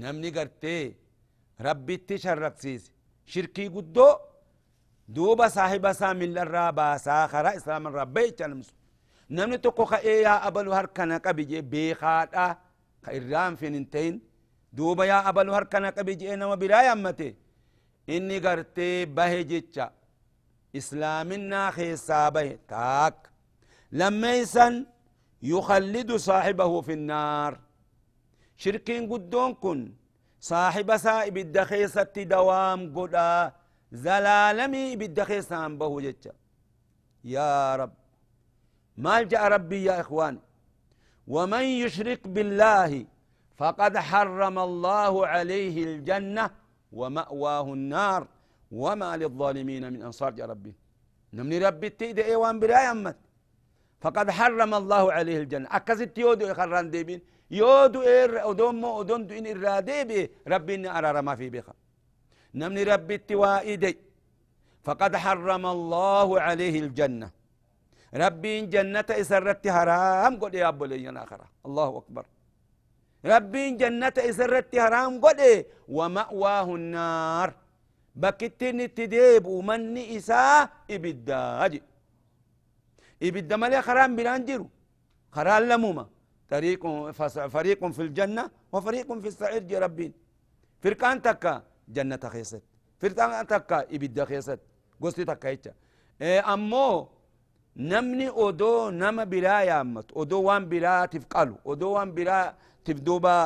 نمني 0.00 0.30
قرتي 0.36 0.94
ربي 1.66 1.96
تشرك 2.08 2.54
سيس 2.62 2.84
شركي 3.32 3.68
قدو 3.74 4.08
دوبا 5.08 5.48
صاحب 5.56 5.84
سامي 6.00 6.24
الرابا 6.24 6.96
ساخرا 7.06 7.50
إسلام 7.56 7.86
الربي 7.86 8.30
تلمس 8.38 8.68
نمني 9.30 9.58
تقو 9.58 9.84
خئي 9.84 10.22
يا 10.26 10.34
أبلو 10.48 10.72
هركنا 10.78 11.16
قبجي 11.26 11.60
بيخاتا 11.60 12.46
خيران 13.06 13.52
فينتين 13.60 14.14
دوبا 14.72 15.04
يا 15.04 15.28
أبلو 15.28 15.52
هركنا 15.54 15.90
قبجي 15.90 16.36
نما 16.36 16.54
برايا 16.54 16.92
أمتي 16.92 17.45
إني 18.08 18.38
قرتي 18.38 19.04
به 19.04 19.42
جيتشا 19.42 19.86
إسلامنا 20.76 21.70
خيسا 21.70 22.28
به 22.28 22.58
تاك 22.68 23.30
لما 23.92 24.34
يسن 24.34 24.86
يخلد 25.42 26.12
صاحبه 26.16 26.80
في 26.80 26.92
النار 26.92 27.60
شركين 28.56 29.12
قدون 29.12 29.54
كن 29.54 29.92
صاحب 30.40 30.96
سائب 30.96 31.36
الدخيسة 31.36 32.14
دوام 32.16 32.80
قدا 32.98 33.52
زلالمي 33.92 34.96
بالدخيسة 34.96 35.68
به 35.68 36.00
جيتشا 36.00 36.32
يا 37.24 37.76
رب 37.76 37.92
ما 38.96 39.22
جاء 39.22 39.44
ربي 39.48 39.84
يا 39.84 40.00
إخوان 40.00 40.38
ومن 41.34 41.62
يشرك 41.62 42.28
بالله 42.28 43.06
فقد 43.56 43.98
حرم 43.98 44.58
الله 44.58 45.26
عليه 45.26 45.84
الجنه 45.84 46.50
ومأواه 46.92 47.72
النار. 47.72 48.26
وما 48.72 49.16
للظالمين 49.16 49.92
من 49.92 50.02
أنصار 50.02 50.38
يا 50.38 50.46
ربي. 50.46 50.74
نمني 51.32 51.58
ربي 51.58 51.88
تيد 51.90 52.18
إيوان 52.18 52.60
براي 52.60 52.90
أمت. 52.90 53.16
فقد 54.00 54.30
حرم 54.30 54.74
الله 54.74 55.12
عليه 55.12 55.36
الجنة. 55.42 55.68
أكست 55.76 56.18
يودو 56.18 56.46
إخران 56.52 56.90
ديبين. 56.90 57.20
يودو 57.50 58.02
إر 58.02 58.50
أدوم 58.50 58.74
مو 58.80 59.00
أدون 59.00 59.26
دو 59.26 59.34
إن 59.38 59.46
إرادي 59.46 60.04
بي 60.04 60.30
ربي 60.48 60.74
إن 60.74 60.86
أرار 60.86 61.22
ما 61.22 61.34
في 61.36 61.50
بيخا. 61.50 61.74
نمني 62.54 62.82
ربي 62.82 63.14
التوائدي 63.14 63.96
فقد 64.86 65.16
حرم 65.16 65.66
الله 65.66 66.28
عليه 66.40 66.80
الجنة. 66.80 67.30
ربي 68.14 68.66
جنة 68.74 69.08
إسرت 69.10 69.68
حرام 69.68 70.32
قد 70.40 70.54
يا 70.54 70.68
أبو 70.68 70.84
لي 70.84 71.26
الله 71.66 71.90
أكبر. 71.98 72.24
ربي 73.32 73.64
جنة 73.80 74.16
إسرت 74.30 74.70
حرام 74.84 75.12
قد 75.24 75.40
ومأواه 75.96 76.68
النار 76.80 77.48
بكتين 78.22 78.78
تديب 78.98 79.44
ومني 79.56 80.02
إساء 80.16 80.60
إبداج 80.94 81.72
إبدا 83.26 83.56
مالي 83.60 83.78
خرام 83.86 84.10
بلانجرو 84.16 84.66
خرام 85.36 85.62
لموما 85.70 86.04
طريق 86.54 86.82
فريق 87.56 87.80
في 87.96 88.02
الجنة 88.06 88.44
وفريق 88.72 89.08
في 89.22 89.28
السعير 89.32 89.62
جي 89.70 89.78
ربين 89.84 90.12
فرقان 90.82 91.16
تكا 91.26 91.54
جنة 91.96 92.22
خيست 92.34 92.62
فرقان 93.00 93.46
تكا 93.52 93.78
إبدا 93.94 94.24
خيست 94.30 94.60
قصتي 95.02 95.24
تكا 95.30 95.48
إيجا 95.48 95.72
إيه 96.22 96.40
أمو 96.54 97.08
نمني 97.76 98.28
أودو 98.28 98.90
نما 98.90 99.24
بلا 99.32 99.56
يامت 99.70 100.08
أودو 100.12 100.38
وان 100.48 100.64
بلا 100.72 100.94
تفقالو 101.12 101.56
أودو 101.66 101.88
وان 101.94 102.08
بلا 102.16 102.54
تفدوبا 102.86 103.36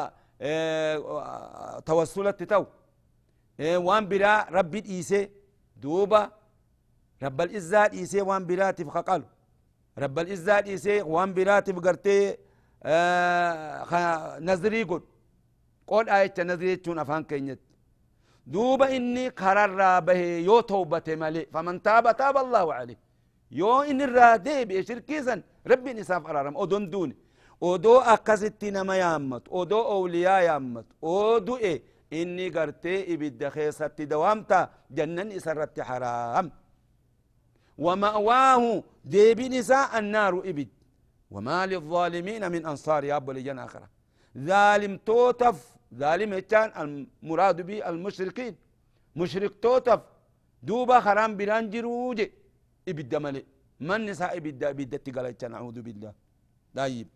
إيه 0.40 1.81
توسلت 1.88 2.37
تتو. 2.40 2.64
وان 3.61 4.05
برا 4.11 4.33
ربي 4.57 4.81
إيسي. 4.88 5.31
دوبا 5.76 6.31
رب 7.22 7.40
الإزاد 7.40 7.90
إيسي 7.94 8.20
وان 8.29 8.42
براتف 8.48 8.88
خقالو 8.88 9.26
رب 9.98 10.18
الإزاد 10.18 10.68
إيسي 10.68 11.03
وان 11.03 11.35
براتف 11.35 11.76
قرتي 11.87 12.37
آه 12.83 14.38
نظري 14.48 14.83
قد 14.90 15.03
قول 15.87 16.09
آية 16.09 16.35
نظري 16.38 16.76
تون 16.76 16.98
أفان 16.98 17.24
كينيت. 17.24 17.61
دوبا 18.46 18.96
إني 18.96 19.29
قرر 19.29 20.00
به 20.00 20.20
يو 20.48 20.61
توبة 20.61 21.07
مالي 21.20 21.46
فمن 21.53 21.83
تاب 21.83 22.16
تاب 22.16 22.37
الله 22.37 22.74
عليه. 22.74 22.98
يو 23.50 23.83
إن 23.90 24.00
الرادي 24.03 24.64
بشركيزا 24.64 25.42
ربي 25.66 25.92
نساف 25.92 26.26
أرارم 26.26 26.57
أدون 26.62 26.90
دوني 26.90 27.16
odoo 27.61 28.01
akkasitti 28.14 28.70
nama 28.70 28.96
yaammat 28.96 29.44
odoo 29.61 29.85
owliyaa 29.96 30.40
yaammat 30.49 30.87
oduu 31.03 31.59
e 31.70 31.73
إني 32.18 32.46
قرتي 32.57 33.14
إبدا 33.14 33.49
خيسة 33.57 33.96
دوامتا 34.12 34.61
جنن 34.96 35.29
إسرت 35.38 35.77
حرام 35.88 36.46
ومأواه 37.85 38.64
ديب 39.12 39.40
نساء 39.55 39.90
النار 39.99 40.35
إبد 40.51 40.68
وما 41.35 41.66
للظالمين 41.70 42.42
من 42.53 42.62
أنصار 42.73 43.03
يا 43.11 43.16
أبو 43.16 43.33
لجن 43.33 43.59
آخرة 43.66 43.88
ظالم 44.49 44.92
توتف 45.09 45.57
ظالم 46.01 46.33
كان 46.53 46.68
المراد 46.83 47.59
به 47.68 47.79
المشركين 47.90 48.55
مشرك 49.20 49.53
توتف 49.64 50.01
دوبا 50.68 50.96
خرام 51.07 51.33
بلان 51.38 51.64
جروج 51.73 52.18
إبدا 52.90 53.18
ملي 53.25 53.42
من 53.88 54.01
نساء 54.07 54.31
إبدا 54.38 54.66
إبدا 54.75 54.96
تقال 55.05 55.27
نعوذ 55.53 55.79
بالله 55.87 56.12
طيب 56.79 57.09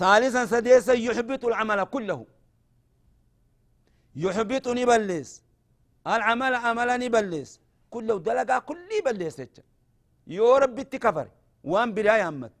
ثالثا 0.00 0.42
سديسا 0.52 0.94
يحبط 1.06 1.42
العمل 1.50 1.80
كله. 1.94 2.20
يحبط 4.24 4.66
نبلس 4.78 5.30
العمل 6.14 6.54
عمل 6.64 6.90
نبلس 7.04 7.50
كله 7.94 8.14
دلقا 8.26 8.58
كل 8.68 8.88
يبلس 8.98 9.36
يو 10.36 10.56
ربي 10.62 10.84
تكفر 10.92 11.28
وان 11.70 11.88
براي 11.94 12.22
أمت. 12.28 12.52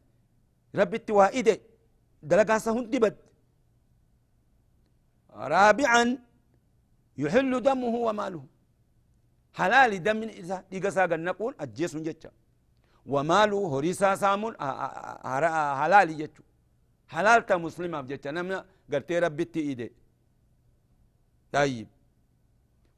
ربي 0.80 0.98
توائده 0.98 1.56
دلقا 2.30 2.58
سهن 2.64 2.84
دبد 2.92 3.16
رابعا 5.54 6.04
يحل 7.22 7.52
دمه 7.66 7.94
وماله. 8.06 8.44
حلال 9.58 9.92
دم 10.06 10.22
إذا 10.22 10.56
ديقسا 10.70 11.06
نقول 11.06 11.52
أجيس 11.60 11.96
جتشا 12.06 12.30
وماله 13.12 13.60
هريسا 13.72 14.14
سامون 14.22 14.52
حلال 15.80 16.08
جتشو 16.20 16.42
حلال 17.14 17.46
تا 17.46 17.56
مسلمة 17.56 18.00
جتشا 18.10 18.30
نمنا 18.30 18.58
قرتي 18.92 19.18
ربي 19.18 19.44
تيده 19.44 19.90
طيب 21.52 21.88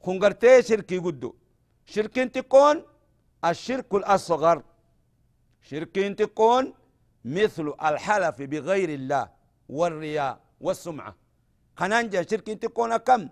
خنقرتي 0.05 0.61
شركي 0.69 0.97
قدو 1.05 1.31
شركين 1.85 2.31
تكون 2.31 2.75
الشرك 3.49 3.93
الأصغر۔ 3.93 4.63
شركين 5.69 6.15
تكون 6.15 6.73
مثل 7.25 7.73
الحلف 7.87 8.41
بغير 8.41 8.89
الله 8.89 9.29
والرياء 9.69 10.33
والسمعة 10.65 11.15
خنانجا 11.79 12.21
شركين 12.29 12.59
تكون 12.59 12.97
كم 12.97 13.29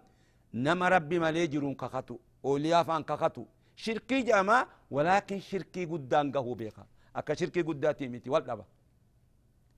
نما 0.53 0.89
ربي 0.89 1.19
ما 1.19 1.31
ليجرون 1.31 1.75
كخطو 1.75 2.17
أولياء 2.45 2.83
فان 2.83 3.03
كخطو 3.03 3.45
شركي 3.75 4.21
جاما 4.21 4.67
ولكن 4.91 5.39
شركي 5.39 5.85
قدان 5.85 6.31
قهو 6.31 6.53
بيخا 6.53 6.85
أكا 7.15 7.33
شركي 7.33 7.61
قداتي 7.61 8.07
ميتي 8.07 8.29
والدبا 8.29 8.65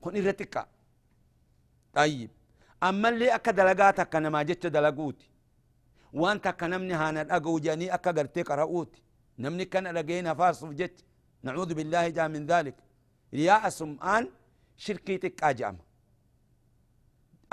خن 0.03 0.15
إرتكا 0.15 0.65
طيب. 1.93 2.30
أما 2.84 3.10
اللي 3.10 3.36
أكا 3.36 3.51
دلقاتك 3.51 4.15
نما 4.15 4.43
جتش 4.43 4.67
دلقوتي 4.67 5.30
وانت 6.13 6.47
كنمني 6.47 6.93
هانا 6.93 7.36
أقو 7.38 7.60
جاني 7.60 7.93
أكا 7.93 8.12
قرتي 8.12 8.41
قرأوتي 8.41 9.01
نمني 9.39 9.65
كان 9.65 9.88
لقينا 9.88 10.34
فاصف 10.34 10.69
جت 10.69 11.04
نعوذ 11.43 11.73
بالله 11.73 12.08
جاء 12.08 12.27
من 12.27 12.45
ذلك. 12.45 12.75
رياء 13.34 13.69
سمعان 13.69 14.30
شركيتك 14.77 15.43
أجام 15.43 15.77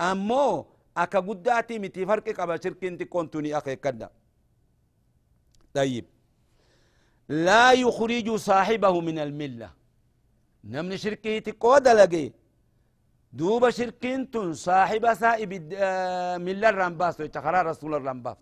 أمو 0.00 0.66
أكا 0.96 1.20
قداتي 1.20 1.78
متي 1.78 2.06
فرق 2.06 2.28
قبل 2.40 2.62
شركين 2.64 2.96
كنتوني 2.96 3.58
أخي 3.58 3.76
كدا. 3.76 4.10
طيب. 5.74 6.04
لا 7.28 7.72
يخرج 7.72 8.34
صاحبه 8.34 9.00
من 9.00 9.18
الملة. 9.18 9.70
نمني 10.64 10.98
شركيتك 10.98 11.56
قود 11.60 11.88
لقي 11.88 12.32
دوب 13.32 13.70
شركين 13.70 14.30
تن 14.30 14.52
صاحب 14.54 15.14
سائب 15.14 15.52
آه، 15.72 16.36
ملة 16.36 16.68
الرنباس 16.68 17.20
ويتخرى 17.20 17.62
رسول 17.62 17.94
الرنباس 17.94 18.36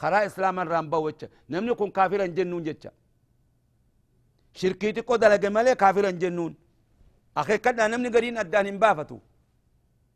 خرا 0.00 0.26
إسلام 0.26 0.56
الرامبا 0.60 0.98
وچ 1.06 1.20
نمني 1.50 1.74
كون 1.74 1.90
كافر 1.90 2.26
جنون 2.26 2.62
جچا 2.62 2.90
شركيتي 4.54 5.02
كو 5.02 5.16
دلق 5.16 5.44
مالي 5.48 5.74
كافر 5.74 6.10
جنون 6.10 6.54
أخي 7.36 7.58
كدا 7.58 7.86
نمني 7.86 8.08
غرين 8.08 8.38
ادان 8.38 8.78
بافتو 8.78 9.18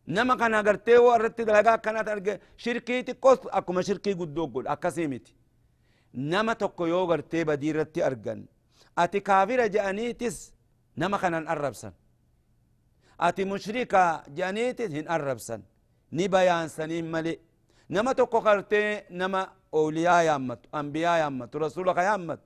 نما 0.08 0.34
كان 0.40 0.54
اغرتي 0.54 0.96
ورت 0.96 1.40
دلقا 1.40 1.76
كانت 1.76 2.08
ارغ 2.08 2.26
شركيتي 2.56 3.12
كو 3.14 3.32
أكو 3.32 3.80
شركي 3.80 4.12
قدو 4.12 4.46
قول. 4.46 4.66
اكاسيمتي 4.68 5.34
نما 6.14 6.52
توكو 6.52 6.86
يو 6.86 7.04
غرتي 7.10 7.44
بديرتي 7.44 8.06
ارغن 8.06 8.40
أتي 8.98 9.20
كافر 9.20 9.66
جانيتس 9.66 10.36
نما 11.00 11.16
كان 11.22 11.34
الربسن 11.34 11.92
اتي 13.20 13.44
مشركة 13.44 14.22
جانيتس 14.28 14.90
هن 14.90 15.06
الربسن 15.10 15.62
ني 16.12 16.28
بيان 16.28 16.68
سنين 16.68 17.10
ملي. 17.10 17.38
نما 17.90 18.12
توكو 18.12 18.38
قرتي 18.38 19.02
نما 19.10 19.48
أولياء 19.74 20.24
يامت 20.24 20.60
أنبياء 20.74 21.18
يامت 21.20 21.56
رسولك 21.56 21.96
يامت. 21.96 22.40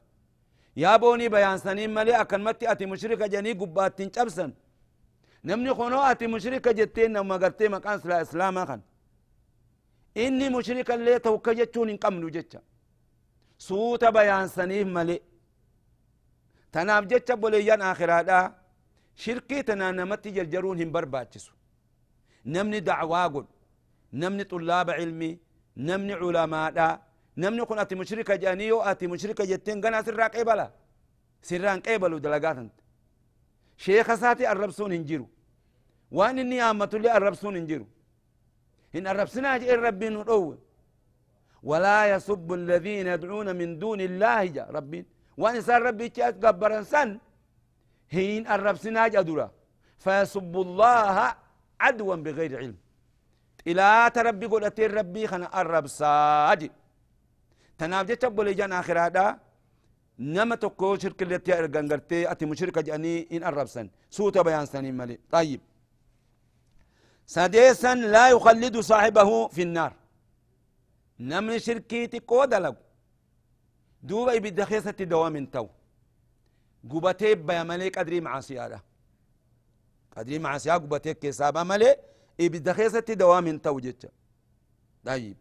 يا 0.76 0.96
بوني 0.96 1.28
بيان 1.28 1.58
سنين 1.58 1.94
ملي 1.94 2.20
أكن 2.20 2.44
متي 2.44 2.72
أتي 2.72 2.86
مشركة 2.86 3.26
جني 3.26 3.52
قبات 3.52 3.98
تنشبسن 3.98 4.52
نمني 5.44 5.74
خنو 5.74 6.00
أتي 6.00 6.26
مشركة 6.26 6.72
جتين 6.72 7.12
نما 7.12 7.36
قرتي 7.36 7.68
مكان 7.68 7.98
سلا 8.00 8.22
إسلام 8.22 8.58
أخن 8.58 8.80
إني 10.16 10.48
مشركة 10.48 10.94
اللي 10.94 11.18
توكا 11.18 11.52
جتشون 11.52 11.88
إن 11.90 11.96
قمنو 11.96 12.28
جتشا. 12.28 12.60
سوتا 13.58 14.10
بيان 14.10 14.48
سنين 14.48 14.94
ملي. 14.94 15.20
تنام 16.72 17.04
جتشا 17.04 17.34
بوليان 17.34 17.82
آخرادا 19.16 19.24
شركي 19.24 19.62
تنا 19.62 19.90
نمتي 19.90 20.30
جرجرون 20.30 20.82
هم 20.82 20.92
برباتشسو. 20.92 21.52
نمني 22.46 22.80
دعوا 22.80 23.26
قل. 23.26 23.46
نمني 24.12 24.44
طلاب 24.44 24.90
علمي. 24.90 25.38
نمني 25.76 26.12
علماء. 26.12 27.00
نمني 27.36 27.64
كن 27.64 27.78
أتي 27.78 27.94
مشركة 27.94 28.36
جانيو 28.36 28.80
أتي 28.82 29.06
مشركة 29.06 29.44
جتين. 29.44 29.84
غنا 29.84 30.02
سرا 30.02 30.26
قيبلا 30.28 30.70
سران 31.42 31.80
قيبلو 31.80 32.18
دلقات 32.18 32.56
أنت. 32.58 32.72
شيخ 33.76 34.14
ساتي 34.14 34.52
الربسون 34.52 34.92
انجرو 34.92 35.28
وأن 36.10 36.38
إني 36.38 36.62
آمت 36.62 36.94
لي 36.94 37.16
الربسون 37.16 37.56
انجرو 37.56 37.86
إن 38.96 39.06
الربسنا 39.06 39.58
جئ 39.60 39.74
ربي 39.86 40.08
ندو 40.08 40.56
ولا 41.62 41.98
يسب 42.12 42.48
الذين 42.60 43.06
يدعون 43.06 43.48
من 43.56 43.78
دون 43.78 44.00
الله 44.00 44.44
جا. 44.56 44.64
ربي. 44.76 45.00
وأن 45.36 45.60
سان 45.60 45.82
ربي 45.82 46.08
تشات 46.08 46.34
قبرن 46.44 46.84
سن 46.92 47.08
هين 48.10 48.46
الربسنا 48.46 49.08
جدرا 49.08 49.50
فيسب 49.98 50.54
الله 50.56 51.34
عدوا 51.80 52.16
بغير 52.16 52.56
علم. 52.56 52.76
إلى 53.66 54.10
تربي 54.14 54.46
قلت 54.46 54.80
ربي 54.80 55.26
خنا 55.26 55.60
الرب 55.60 55.86
ساجي 55.86 56.70
تناف 57.78 58.06
جت 58.06 58.24
بولي 58.24 58.54
جان 58.54 58.72
آخر 58.72 58.98
هذا. 58.98 59.38
نما 60.18 60.54
تكو 60.54 60.96
شرك 60.96 61.22
اللي 61.22 61.38
تيارغان 61.38 61.92
غرتي 61.92 62.30
أتي 62.30 62.46
مشركة 62.46 62.80
جاني 62.80 63.28
إن 63.32 63.44
الربسن 63.44 63.90
سوتا 64.10 64.42
بيان 64.42 64.66
سنين 64.66 64.94
مالي. 64.96 65.18
طيب. 65.30 65.60
سادسا 67.26 67.94
لا 67.94 68.30
يخلد 68.30 68.76
صاحبه 68.80 69.48
في 69.48 69.62
النار. 69.62 69.92
نمن 71.20 71.58
شركي 71.58 72.06
تكو 72.06 72.44
دلق. 72.44 72.76
دوبا 74.02 74.32
يبدأ 74.32 74.64
خيسة 74.64 74.90
دوام 74.90 75.46
تو 75.46 75.66
قبتي 76.90 77.34
بيا 77.34 77.62
ملي 77.62 77.88
قدري 77.88 78.20
معاصي 78.20 78.60
هذا 78.60 78.80
قدري 80.16 80.38
معاصي 80.38 80.70
قبتي 80.70 81.14
كيسابا 81.14 81.62
ملي 81.62 81.96
يبدا 82.38 82.72
خيسة 82.72 83.00
دوام 83.22 83.58
تو 83.58 83.78
جتش 83.84 84.06
طيب 85.04 85.36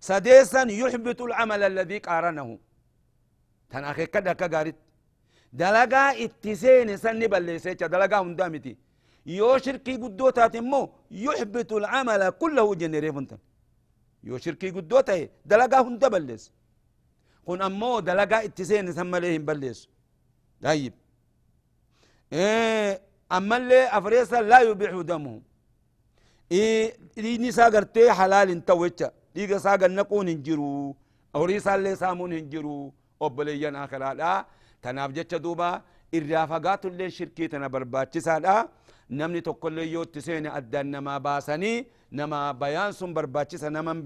سادسا 0.00 0.62
يحبط 0.82 1.20
العمل 1.22 1.62
الذي 1.62 1.98
قارنه 1.98 2.58
تناخي 3.70 4.06
كدا 4.06 4.32
كغارت 4.32 4.74
دلقا 5.52 6.24
اتسين 6.24 6.96
سني 6.96 7.26
بلسيتش 7.32 7.86
دلقا 7.94 8.18
هندامتي 8.22 8.76
يو 9.26 9.58
شركي 9.64 9.94
قدو 10.02 10.30
تاتمو 10.30 10.82
يحبط 11.10 11.72
العمل 11.72 12.22
كله 12.30 12.74
جنري 12.80 13.12
فنتن 13.16 13.38
يو 14.24 14.38
شركي 14.44 14.70
قدو 14.76 15.00
تاي 15.00 15.30
دلقا 15.50 15.80
هند 15.86 16.04
بلس 16.14 16.42
قن 17.46 17.62
امو 17.62 18.00
دلقا 18.08 18.44
اتسين 18.44 18.92
سمى 18.92 19.20
ليهم 19.20 19.44
بلس 19.48 19.78
طيب 20.63 20.93
إيه 22.33 23.01
اما 23.31 23.57
اللي 23.57 23.81
افريسا 23.97 24.41
لا 24.41 24.59
يبيح 24.69 24.91
دمه 25.09 25.41
إيه 26.51 27.37
نسا 27.43 27.65
قرتي 27.73 28.11
حلال 28.17 28.49
انتوچا 28.55 29.07
ديغا 29.35 29.57
ساقا 29.57 29.87
نقون 29.87 30.27
انجرو 30.35 30.95
او 31.35 31.41
ريسا 31.45 31.75
اللي 31.75 31.95
سامون 31.95 32.33
انجرو 32.33 32.93
obboleeyyan 33.25 33.75
akiraadha 33.83 34.31
tanaaf 34.83 35.11
jecha 35.17 35.37
duuba 35.45 35.69
irraa 36.17 36.45
fagaatu 36.51 36.87
illee 36.91 37.09
shirkii 37.17 37.47
tana 37.53 37.67
barbaachisaadha 37.75 38.55
namni 39.19 39.41
tokkollee 39.47 39.85
yoo 39.95 40.03
itti 40.07 40.21
seene 40.27 40.49
addaan 40.59 40.87
namaa 40.95 41.19
baasanii 41.27 41.77
nama 42.19 42.39
bayaan 42.61 42.93
sun 42.99 43.13
barbaachisa 43.17 43.69
naman 43.77 43.97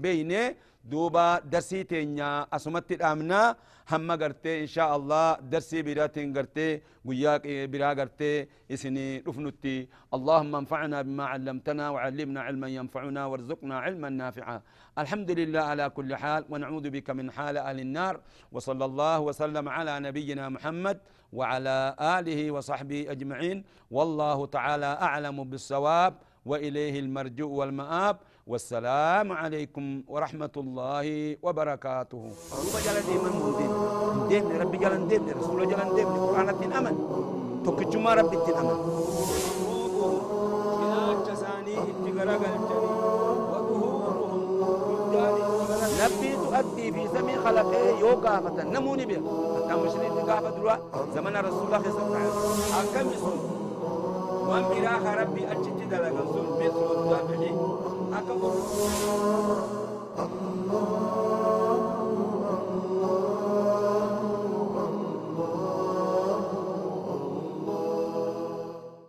beeyne 0.83 0.91
duuba 0.91 1.41
darsii 1.51 1.85
teenya 1.85 2.47
asumatti 2.51 2.95
dhaamna 2.97 3.55
hamma 3.85 4.17
gartee 4.17 4.61
insha 4.61 4.85
allah 4.89 5.37
darsii 5.41 5.83
biraatiin 5.83 6.33
gartee 6.33 6.81
guyyaa 7.05 7.39
biraa 7.71 7.95
gartee 7.95 8.47
isini 8.69 9.21
dhufnutti. 9.25 9.87
اللهم 10.13 10.55
انفعنا 10.55 11.01
بما 11.01 11.25
علمتنا 11.25 11.89
وعلمنا 11.89 12.41
علما 12.41 12.67
ينفعنا 12.67 13.25
وارزقنا 13.25 13.79
علما 13.79 14.09
نافعا 14.09 14.61
الحمد 14.97 15.31
لله 15.31 15.61
على 15.61 15.89
كل 15.89 16.15
حال 16.15 16.45
ونعوذ 16.49 16.89
بك 16.89 17.09
من 17.09 17.31
حال 17.31 17.57
أهل 17.57 17.79
النار 17.79 18.19
وصلى 18.51 18.85
الله 18.85 19.19
وسلم 19.19 19.69
على 19.69 19.99
نبينا 19.99 20.49
محمد 20.49 20.97
وعلى 21.33 21.95
اله 21.99 22.51
وصحبه 22.51 23.11
اجمعين 23.11 23.63
والله 23.91 24.45
تعالى 24.45 24.85
اعلم 24.85 25.43
بالصواب 25.43 26.13
واليه 26.45 26.99
المرجو 26.99 27.49
والمآب 27.49 28.17
والسلام 28.47 29.31
عليكم 29.31 30.01
ورحمة 30.09 30.55
الله 30.57 31.37
وبركاته. 31.45 32.23
روبا 32.57 32.79
جلن 32.85 33.03
ديما 33.05 33.29
مودين 33.29 33.71
ديم 34.29 34.45
ربي 34.61 34.77
جلن 34.77 35.07
ديم 35.07 35.21
رسول 35.29 35.69
جلن 35.69 35.89
ديم 35.95 36.09
قرآن 36.09 36.49
الدين 36.49 36.73
أمن 36.73 36.95
تكجما 37.65 38.13
ربي 38.13 38.35
الدين 38.37 38.55
أمن 38.57 38.77
نبي 46.01 46.31
تؤدي 46.33 46.85
في 46.91 47.03
سمي 47.13 47.35
خلقه 47.45 47.81
نموني 48.63 49.05
بيه 49.05 49.21
حتى 49.55 49.73
مشرين 49.81 50.11
تقافة 50.17 50.49
دروا 50.49 50.75
زمن 51.15 51.33
رسول 51.37 51.65
الله 51.69 51.81
صلى 51.81 52.05
الله 52.05 52.17
عليه 52.17 52.89
وسلم. 52.89 53.41
وان 54.49 54.63
ربي 55.21 55.43
أجت 55.51 55.79
دلقا 55.91 56.23
الدافعين 58.11 58.51
أكبر 60.17 60.41
الله 60.53 61.20